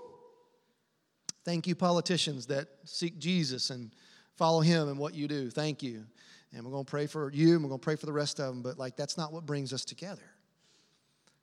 [1.47, 3.93] Thank you, politicians that seek Jesus and
[4.35, 5.49] follow him and what you do.
[5.49, 6.05] Thank you.
[6.53, 8.41] And we're going to pray for you and we're going to pray for the rest
[8.41, 10.25] of them, but like that's not what brings us together.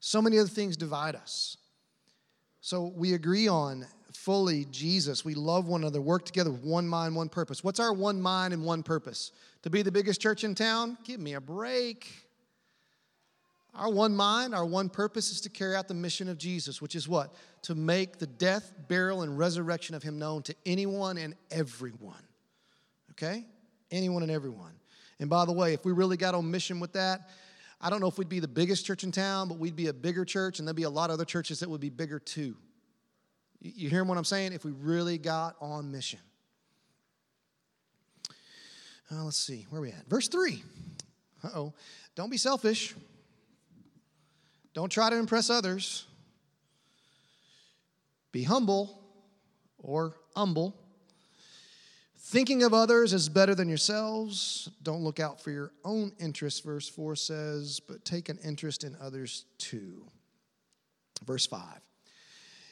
[0.01, 1.55] So many other things divide us.
[2.59, 5.23] So we agree on fully Jesus.
[5.23, 7.63] We love one another, work together with one mind, one purpose.
[7.63, 9.31] What's our one mind and one purpose?
[9.61, 10.97] To be the biggest church in town?
[11.05, 12.11] Give me a break.
[13.75, 16.95] Our one mind, our one purpose is to carry out the mission of Jesus, which
[16.95, 17.33] is what?
[17.63, 22.21] To make the death, burial, and resurrection of him known to anyone and everyone.
[23.11, 23.45] Okay?
[23.89, 24.73] Anyone and everyone.
[25.19, 27.29] And by the way, if we really got on mission with that,
[27.81, 29.93] I don't know if we'd be the biggest church in town, but we'd be a
[29.93, 32.55] bigger church, and there'd be a lot of other churches that would be bigger too.
[33.59, 34.53] You hear what I'm saying?
[34.53, 36.19] If we really got on mission.
[39.11, 40.07] Uh, let's see, where are we at?
[40.07, 40.63] Verse 3.
[41.43, 41.73] Uh oh.
[42.15, 42.95] Don't be selfish.
[44.73, 46.05] Don't try to impress others.
[48.31, 48.99] Be humble
[49.77, 50.75] or humble.
[52.17, 54.69] Thinking of others is better than yourselves.
[54.81, 58.97] Don't look out for your own interests, verse 4 says, but take an interest in
[58.99, 60.05] others too.
[61.25, 61.61] Verse 5.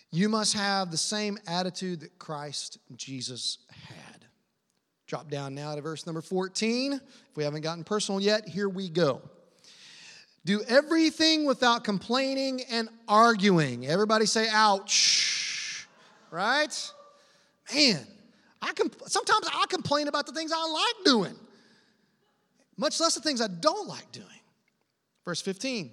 [0.09, 4.25] You must have the same attitude that Christ Jesus had.
[5.05, 6.93] Drop down now to verse number 14.
[6.93, 7.01] If
[7.35, 9.21] we haven't gotten personal yet, here we go.
[10.43, 13.85] Do everything without complaining and arguing.
[13.85, 15.87] Everybody say, ouch.
[16.31, 16.91] Right?
[17.73, 18.05] Man,
[18.61, 21.35] I can, sometimes I complain about the things I like doing,
[22.77, 24.27] much less the things I don't like doing.
[25.25, 25.91] Verse 15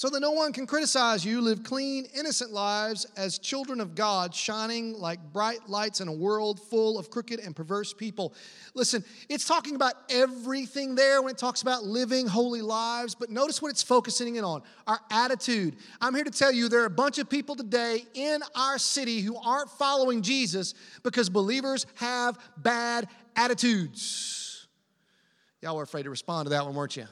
[0.00, 4.34] so that no one can criticize you, live clean, innocent lives as children of God,
[4.34, 8.32] shining like bright lights in a world full of crooked and perverse people.
[8.72, 13.60] Listen, it's talking about everything there when it talks about living holy lives, but notice
[13.60, 15.76] what it's focusing in on our attitude.
[16.00, 19.20] I'm here to tell you there are a bunch of people today in our city
[19.20, 20.72] who aren't following Jesus
[21.02, 24.66] because believers have bad attitudes.
[25.60, 27.04] Y'all were afraid to respond to that one, weren't you?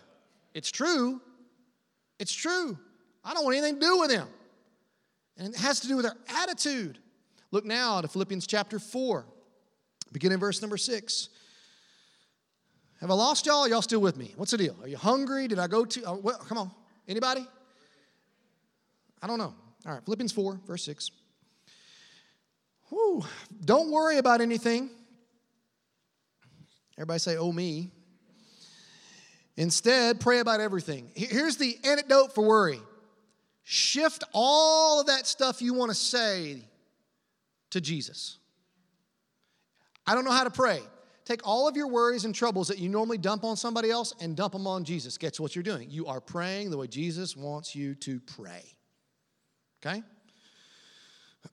[0.54, 1.20] It's true.
[2.18, 2.78] It's true.
[3.24, 4.28] I don't want anything to do with them.
[5.36, 6.98] And it has to do with our attitude.
[7.50, 9.24] Look now to Philippians chapter 4,
[10.12, 11.28] beginning verse number 6.
[13.00, 13.68] Have I lost y'all?
[13.68, 14.34] y'all still with me?
[14.36, 14.76] What's the deal?
[14.82, 15.46] Are you hungry?
[15.46, 16.02] Did I go to?
[16.04, 16.70] Oh, well, come on.
[17.06, 17.46] Anybody?
[19.22, 19.54] I don't know.
[19.86, 21.10] All right, Philippians 4, verse 6.
[22.88, 23.24] Whew.
[23.64, 24.90] Don't worry about anything.
[26.96, 27.92] Everybody say, oh, me.
[29.58, 31.10] Instead, pray about everything.
[31.16, 32.80] Here's the antidote for worry
[33.64, 36.62] shift all of that stuff you want to say
[37.70, 38.38] to Jesus.
[40.06, 40.80] I don't know how to pray.
[41.24, 44.36] Take all of your worries and troubles that you normally dump on somebody else and
[44.36, 45.18] dump them on Jesus.
[45.18, 45.90] Guess what you're doing?
[45.90, 48.62] You are praying the way Jesus wants you to pray.
[49.84, 50.02] Okay?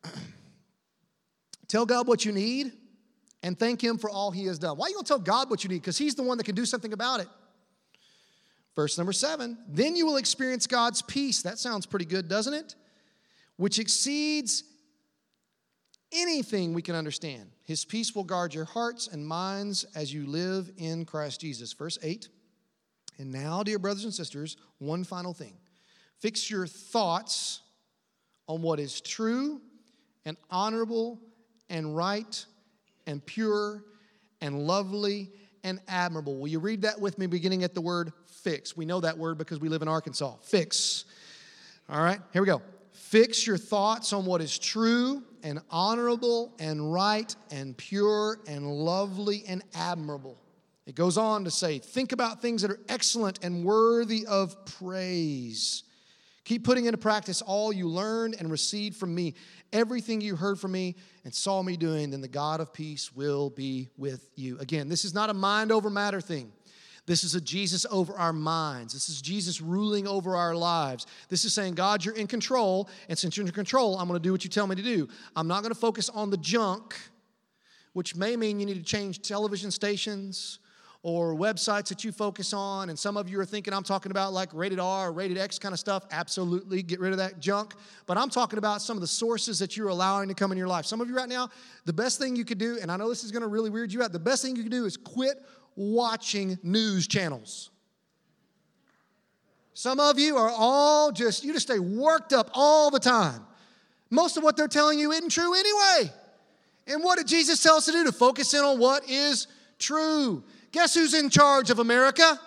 [1.67, 2.71] tell God what you need
[3.41, 4.77] and thank Him for all He has done.
[4.77, 5.81] Why are you going to tell God what you need?
[5.81, 7.27] Because He's the one that can do something about it.
[8.75, 11.41] Verse number seven, then you will experience God's peace.
[11.43, 12.75] That sounds pretty good, doesn't it?
[13.55, 14.63] Which exceeds
[16.11, 17.51] anything we can understand.
[17.63, 21.73] His peace will guard your hearts and minds as you live in Christ Jesus.
[21.73, 22.27] Verse 8.
[23.17, 25.53] And now, dear brothers and sisters, one final thing.
[26.19, 27.61] Fix your thoughts
[28.47, 29.61] on what is true
[30.25, 31.19] and honorable
[31.69, 32.45] and right
[33.07, 33.83] and pure
[34.41, 35.31] and lovely
[35.63, 36.37] and admirable.
[36.37, 38.11] Will you read that with me, beginning at the word
[38.45, 38.77] fix?
[38.77, 40.35] We know that word because we live in Arkansas.
[40.43, 41.05] Fix.
[41.89, 42.61] All right, here we go.
[42.91, 49.43] Fix your thoughts on what is true and honorable and right and pure and lovely
[49.47, 50.37] and admirable.
[50.85, 55.83] It goes on to say, think about things that are excellent and worthy of praise.
[56.43, 59.33] Keep putting into practice all you learned and received from me,
[59.73, 63.49] everything you heard from me and saw me doing, then the God of peace will
[63.49, 64.59] be with you.
[64.59, 66.51] Again, this is not a mind over matter thing.
[67.05, 68.93] This is a Jesus over our minds.
[68.93, 71.05] This is Jesus ruling over our lives.
[71.29, 74.23] This is saying, God, you're in control, and since you're in control, I'm going to
[74.23, 75.07] do what you tell me to do.
[75.35, 76.95] I'm not going to focus on the junk,
[77.93, 80.59] which may mean you need to change television stations
[81.03, 82.89] or websites that you focus on.
[82.89, 85.59] And some of you are thinking I'm talking about like rated R or rated X
[85.59, 86.03] kind of stuff.
[86.09, 87.75] Absolutely, get rid of that junk.
[88.07, 90.67] But I'm talking about some of the sources that you're allowing to come in your
[90.67, 90.87] life.
[90.87, 91.49] Some of you right now,
[91.85, 93.93] the best thing you could do, and I know this is going to really weird
[93.93, 95.37] you out, the best thing you can do is quit
[95.75, 97.69] watching news channels.
[99.73, 103.45] Some of you are all just, you just stay worked up all the time.
[104.09, 106.11] Most of what they're telling you isn't true anyway.
[106.87, 108.05] And what did Jesus tell us to do?
[108.05, 109.47] To focus in on what is
[109.79, 110.43] true.
[110.71, 112.39] Guess who's in charge of America?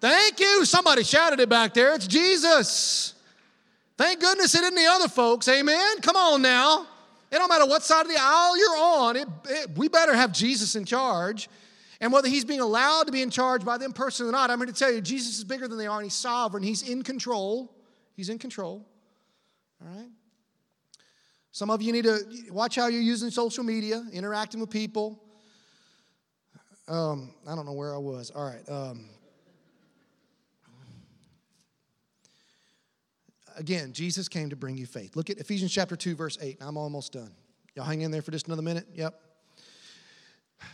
[0.00, 0.64] Thank you.
[0.64, 1.94] Somebody shouted it back there.
[1.94, 3.14] It's Jesus.
[3.96, 5.48] Thank goodness it isn't the other folks.
[5.48, 6.00] Amen.
[6.00, 6.86] Come on now.
[7.30, 9.16] It don't matter what side of the aisle you're on.
[9.16, 11.48] It, it, we better have Jesus in charge.
[12.00, 14.58] And whether he's being allowed to be in charge by them personally or not, I'm
[14.58, 16.62] here to tell you, Jesus is bigger than they are, and he's sovereign.
[16.62, 17.74] He's in control.
[18.16, 18.86] He's in control.
[19.80, 20.08] All right?
[21.52, 22.18] Some of you need to
[22.50, 25.22] watch how you're using social media, interacting with people.
[26.88, 28.30] Um, I don't know where I was.
[28.30, 28.68] All right.
[28.68, 29.08] Um,
[33.56, 35.16] again, Jesus came to bring you faith.
[35.16, 36.58] Look at Ephesians chapter 2, verse 8.
[36.60, 37.30] I'm almost done.
[37.74, 38.86] Y'all hang in there for just another minute?
[38.94, 39.14] Yep.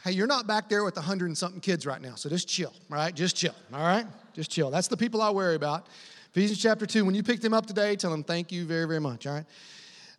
[0.04, 2.48] Hey, you're not back there with the hundred and something kids right now, so just
[2.48, 3.14] chill, right?
[3.14, 4.06] Just chill, all right?
[4.34, 4.70] Just chill.
[4.70, 5.86] That's the people I worry about.
[6.30, 9.00] Ephesians chapter 2, when you pick them up today, tell them thank you very, very
[9.00, 9.46] much, all right?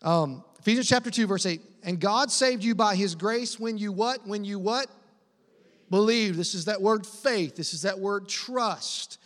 [0.02, 1.62] Um, Ephesians chapter 2, verse 8.
[1.84, 4.28] And God saved you by his grace when you what?
[4.28, 4.88] When you what?
[5.92, 6.38] believe.
[6.38, 7.56] This is that word faith.
[7.56, 9.20] This is that word trust.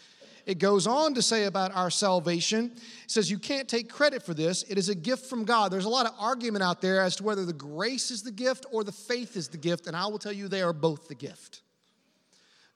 [0.45, 2.71] It goes on to say about our salvation.
[2.75, 4.63] It says you can't take credit for this.
[4.63, 5.71] It is a gift from God.
[5.71, 8.65] There's a lot of argument out there as to whether the grace is the gift
[8.71, 11.15] or the faith is the gift, and I will tell you they are both the
[11.15, 11.61] gift.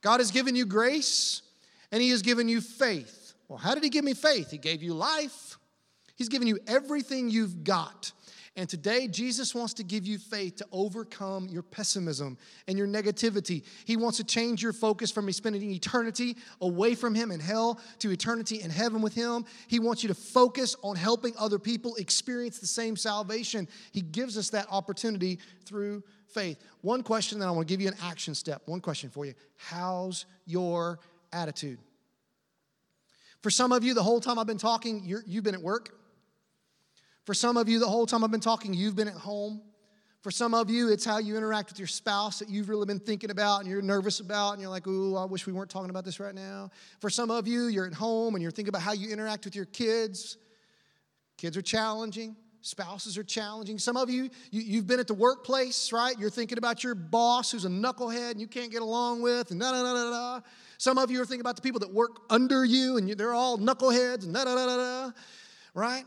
[0.01, 1.43] God has given you grace
[1.91, 3.34] and He has given you faith.
[3.47, 4.49] Well, how did He give me faith?
[4.49, 5.57] He gave you life,
[6.15, 8.11] He's given you everything you've got.
[8.56, 12.38] And today, Jesus wants to give you faith to overcome your pessimism
[12.68, 13.64] and your negativity.
[13.86, 18.12] He wants to change your focus from spending eternity away from Him in hell to
[18.12, 19.45] eternity in heaven with Him.
[19.68, 23.68] He wants you to focus on helping other people experience the same salvation.
[23.91, 26.60] He gives us that opportunity through faith.
[26.82, 28.64] One question, that I want to give you an action step.
[28.66, 31.00] One question for you How's your
[31.32, 31.80] attitude?
[33.41, 35.99] For some of you, the whole time I've been talking, you have been at work.
[37.30, 39.61] For some of you, the whole time I've been talking, you've been at home.
[40.21, 42.97] For some of you, it's how you interact with your spouse that you've really been
[42.97, 45.91] thinking about and you're nervous about, and you're like, ooh, I wish we weren't talking
[45.91, 46.71] about this right now.
[46.99, 49.55] For some of you, you're at home and you're thinking about how you interact with
[49.55, 50.38] your kids.
[51.38, 53.77] Kids are challenging, spouses are challenging.
[53.77, 56.17] Some of you, you have been at the workplace, right?
[56.17, 59.59] You're thinking about your boss who's a knucklehead and you can't get along with, and
[59.59, 60.41] da da da da da.
[60.80, 63.59] Some of you are thinking about the people that work under you and they're all
[63.59, 65.11] knuckleheads and da da da da da,
[65.75, 66.05] right?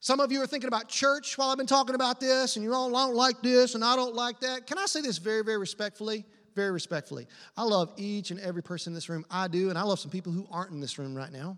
[0.00, 2.72] Some of you are thinking about church while I've been talking about this, and you
[2.72, 4.66] all don't like this, and I don't like that.
[4.66, 6.24] Can I say this very, very respectfully?
[6.54, 7.26] Very respectfully.
[7.56, 9.24] I love each and every person in this room.
[9.30, 11.56] I do, and I love some people who aren't in this room right now.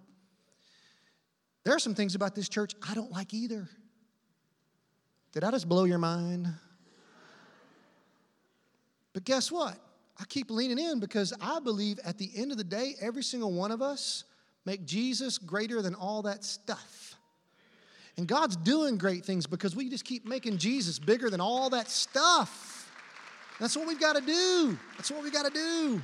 [1.65, 3.69] There are some things about this church I don't like either.
[5.33, 6.49] Did I just blow your mind?
[9.13, 9.79] But guess what?
[10.19, 13.53] I keep leaning in because I believe at the end of the day, every single
[13.53, 14.25] one of us
[14.65, 17.17] make Jesus greater than all that stuff.
[18.17, 21.89] And God's doing great things because we just keep making Jesus bigger than all that
[21.89, 22.91] stuff.
[23.59, 24.79] That's what we've got to do.
[24.97, 26.01] That's what we've got to do.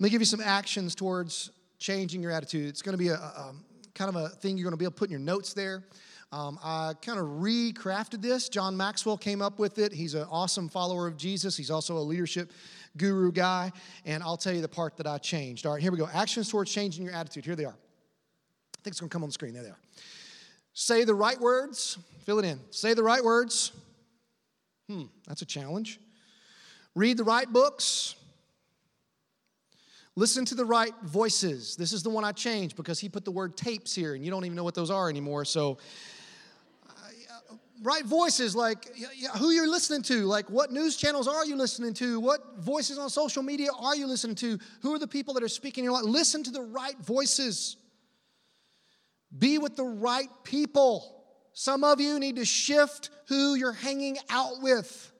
[0.00, 2.68] Let me give you some actions towards changing your attitude.
[2.68, 3.54] It's going to be a, a
[3.94, 5.84] kind of a thing you're going to be able to put in your notes there.
[6.32, 8.48] Um, I kind of recrafted this.
[8.48, 9.92] John Maxwell came up with it.
[9.92, 11.56] He's an awesome follower of Jesus.
[11.56, 12.50] He's also a leadership
[12.96, 13.72] guru guy.
[14.04, 15.66] And I'll tell you the part that I changed.
[15.66, 16.08] All right, here we go.
[16.12, 17.44] Actions towards changing your attitude.
[17.44, 19.54] Here they are I think it's going to come on the screen.
[19.54, 19.80] There they are.
[20.74, 21.98] Say the right words.
[22.24, 22.60] Fill it in.
[22.70, 23.72] Say the right words.
[24.88, 26.00] Hmm, that's a challenge.
[26.94, 28.14] Read the right books.
[30.16, 31.76] Listen to the right voices.
[31.76, 34.30] This is the one I changed because he put the word tapes here, and you
[34.30, 35.44] don't even know what those are anymore.
[35.44, 35.78] So,
[37.82, 38.86] right voices like
[39.38, 43.10] who you're listening to, like what news channels are you listening to, what voices on
[43.10, 46.00] social media are you listening to, who are the people that are speaking in your
[46.00, 46.04] life.
[46.04, 47.76] Listen to the right voices.
[49.36, 51.24] Be with the right people.
[51.52, 55.12] Some of you need to shift who you're hanging out with.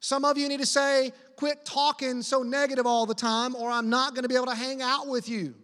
[0.00, 3.88] Some of you need to say, quit talking so negative all the time, or I'm
[3.88, 5.54] not going to be able to hang out with you.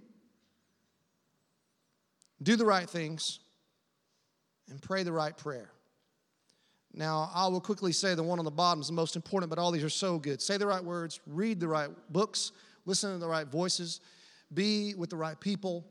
[2.43, 3.40] Do the right things
[4.71, 5.71] and pray the right prayer.
[6.93, 9.59] Now, I will quickly say the one on the bottom is the most important, but
[9.59, 10.43] all these are so good.
[10.43, 12.53] Say the right words, read the right books,
[12.85, 14.01] listen to the right voices,
[14.53, 15.85] be with the right people,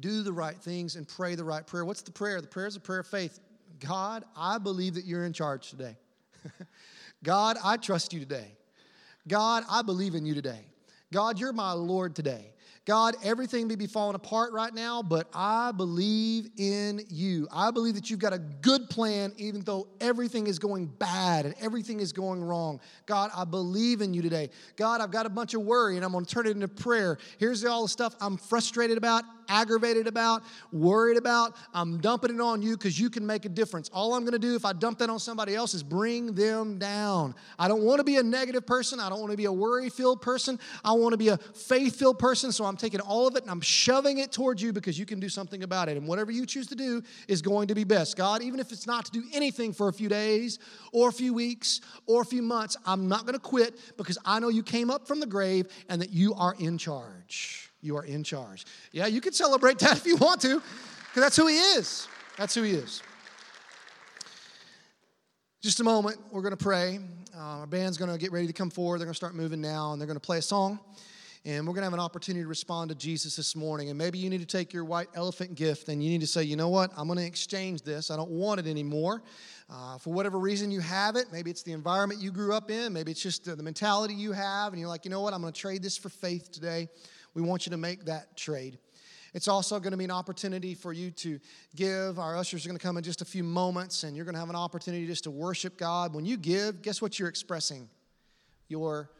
[0.00, 1.84] do the right things, and pray the right prayer.
[1.84, 2.40] What's the prayer?
[2.40, 3.40] The prayer is a prayer of faith.
[3.78, 5.96] God, I believe that you're in charge today.
[7.22, 8.56] God, I trust you today.
[9.28, 10.64] God, I believe in you today.
[11.12, 12.52] God, you're my Lord today.
[12.86, 17.48] God, everything may be falling apart right now, but I believe in you.
[17.52, 21.54] I believe that you've got a good plan, even though everything is going bad and
[21.60, 22.78] everything is going wrong.
[23.04, 24.50] God, I believe in you today.
[24.76, 27.18] God, I've got a bunch of worry and I'm going to turn it into prayer.
[27.38, 30.42] Here's all the stuff I'm frustrated about, aggravated about,
[30.72, 31.56] worried about.
[31.74, 33.88] I'm dumping it on you because you can make a difference.
[33.92, 36.78] All I'm going to do if I dump that on somebody else is bring them
[36.78, 37.34] down.
[37.58, 39.00] I don't want to be a negative person.
[39.00, 40.58] I don't want to be a worry filled person.
[40.84, 42.52] I want to be a faith filled person.
[42.52, 45.20] So I'm taking all of it and I'm shoving it towards you because you can
[45.20, 45.96] do something about it.
[45.96, 48.16] And whatever you choose to do is going to be best.
[48.16, 50.58] God, even if it's not to do anything for a few days
[50.92, 54.40] or a few weeks or a few months, I'm not going to quit because I
[54.40, 57.70] know you came up from the grave and that you are in charge.
[57.86, 58.64] You are in charge.
[58.90, 62.08] Yeah, you can celebrate that if you want to, because that's who He is.
[62.36, 63.00] That's who He is.
[65.62, 66.98] Just a moment, we're going to pray.
[67.34, 68.98] Uh, our band's going to get ready to come forward.
[68.98, 70.80] They're going to start moving now, and they're going to play a song.
[71.44, 73.88] And we're going to have an opportunity to respond to Jesus this morning.
[73.88, 76.42] And maybe you need to take your white elephant gift and you need to say,
[76.42, 76.90] you know what?
[76.96, 78.10] I'm going to exchange this.
[78.10, 79.22] I don't want it anymore.
[79.70, 82.92] Uh, for whatever reason you have it, maybe it's the environment you grew up in,
[82.92, 85.34] maybe it's just the mentality you have, and you're like, you know what?
[85.34, 86.88] I'm going to trade this for faith today
[87.36, 88.78] we want you to make that trade.
[89.34, 91.38] It's also going to be an opportunity for you to
[91.74, 92.18] give.
[92.18, 94.40] Our ushers are going to come in just a few moments, and you're going to
[94.40, 96.14] have an opportunity just to worship God.
[96.14, 97.90] When you give, guess what you're expressing?
[98.68, 99.10] Your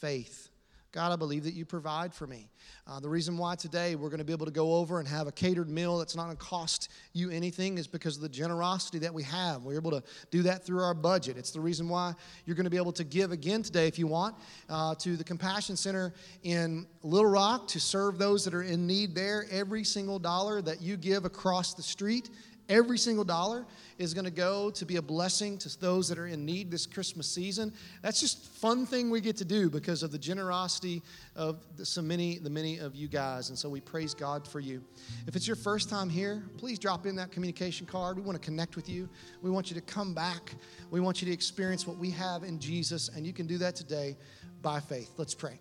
[0.00, 0.45] faith.
[0.92, 2.48] God, I believe that you provide for me.
[2.86, 5.26] Uh, the reason why today we're going to be able to go over and have
[5.26, 8.98] a catered meal that's not going to cost you anything is because of the generosity
[8.98, 9.62] that we have.
[9.62, 11.36] We're able to do that through our budget.
[11.36, 12.14] It's the reason why
[12.44, 14.36] you're going to be able to give again today, if you want,
[14.68, 16.14] uh, to the Compassion Center
[16.44, 19.46] in Little Rock to serve those that are in need there.
[19.50, 22.30] Every single dollar that you give across the street
[22.68, 23.64] Every single dollar
[23.96, 26.84] is going to go to be a blessing to those that are in need this
[26.84, 27.72] Christmas season.
[28.02, 31.02] That's just fun thing we get to do because of the generosity
[31.36, 33.50] of the, so many, the many of you guys.
[33.50, 34.82] And so we praise God for you.
[35.28, 38.16] If it's your first time here, please drop in that communication card.
[38.16, 39.08] We want to connect with you.
[39.42, 40.54] We want you to come back.
[40.90, 43.76] We want you to experience what we have in Jesus, and you can do that
[43.76, 44.16] today
[44.60, 45.12] by faith.
[45.16, 45.54] Let's pray.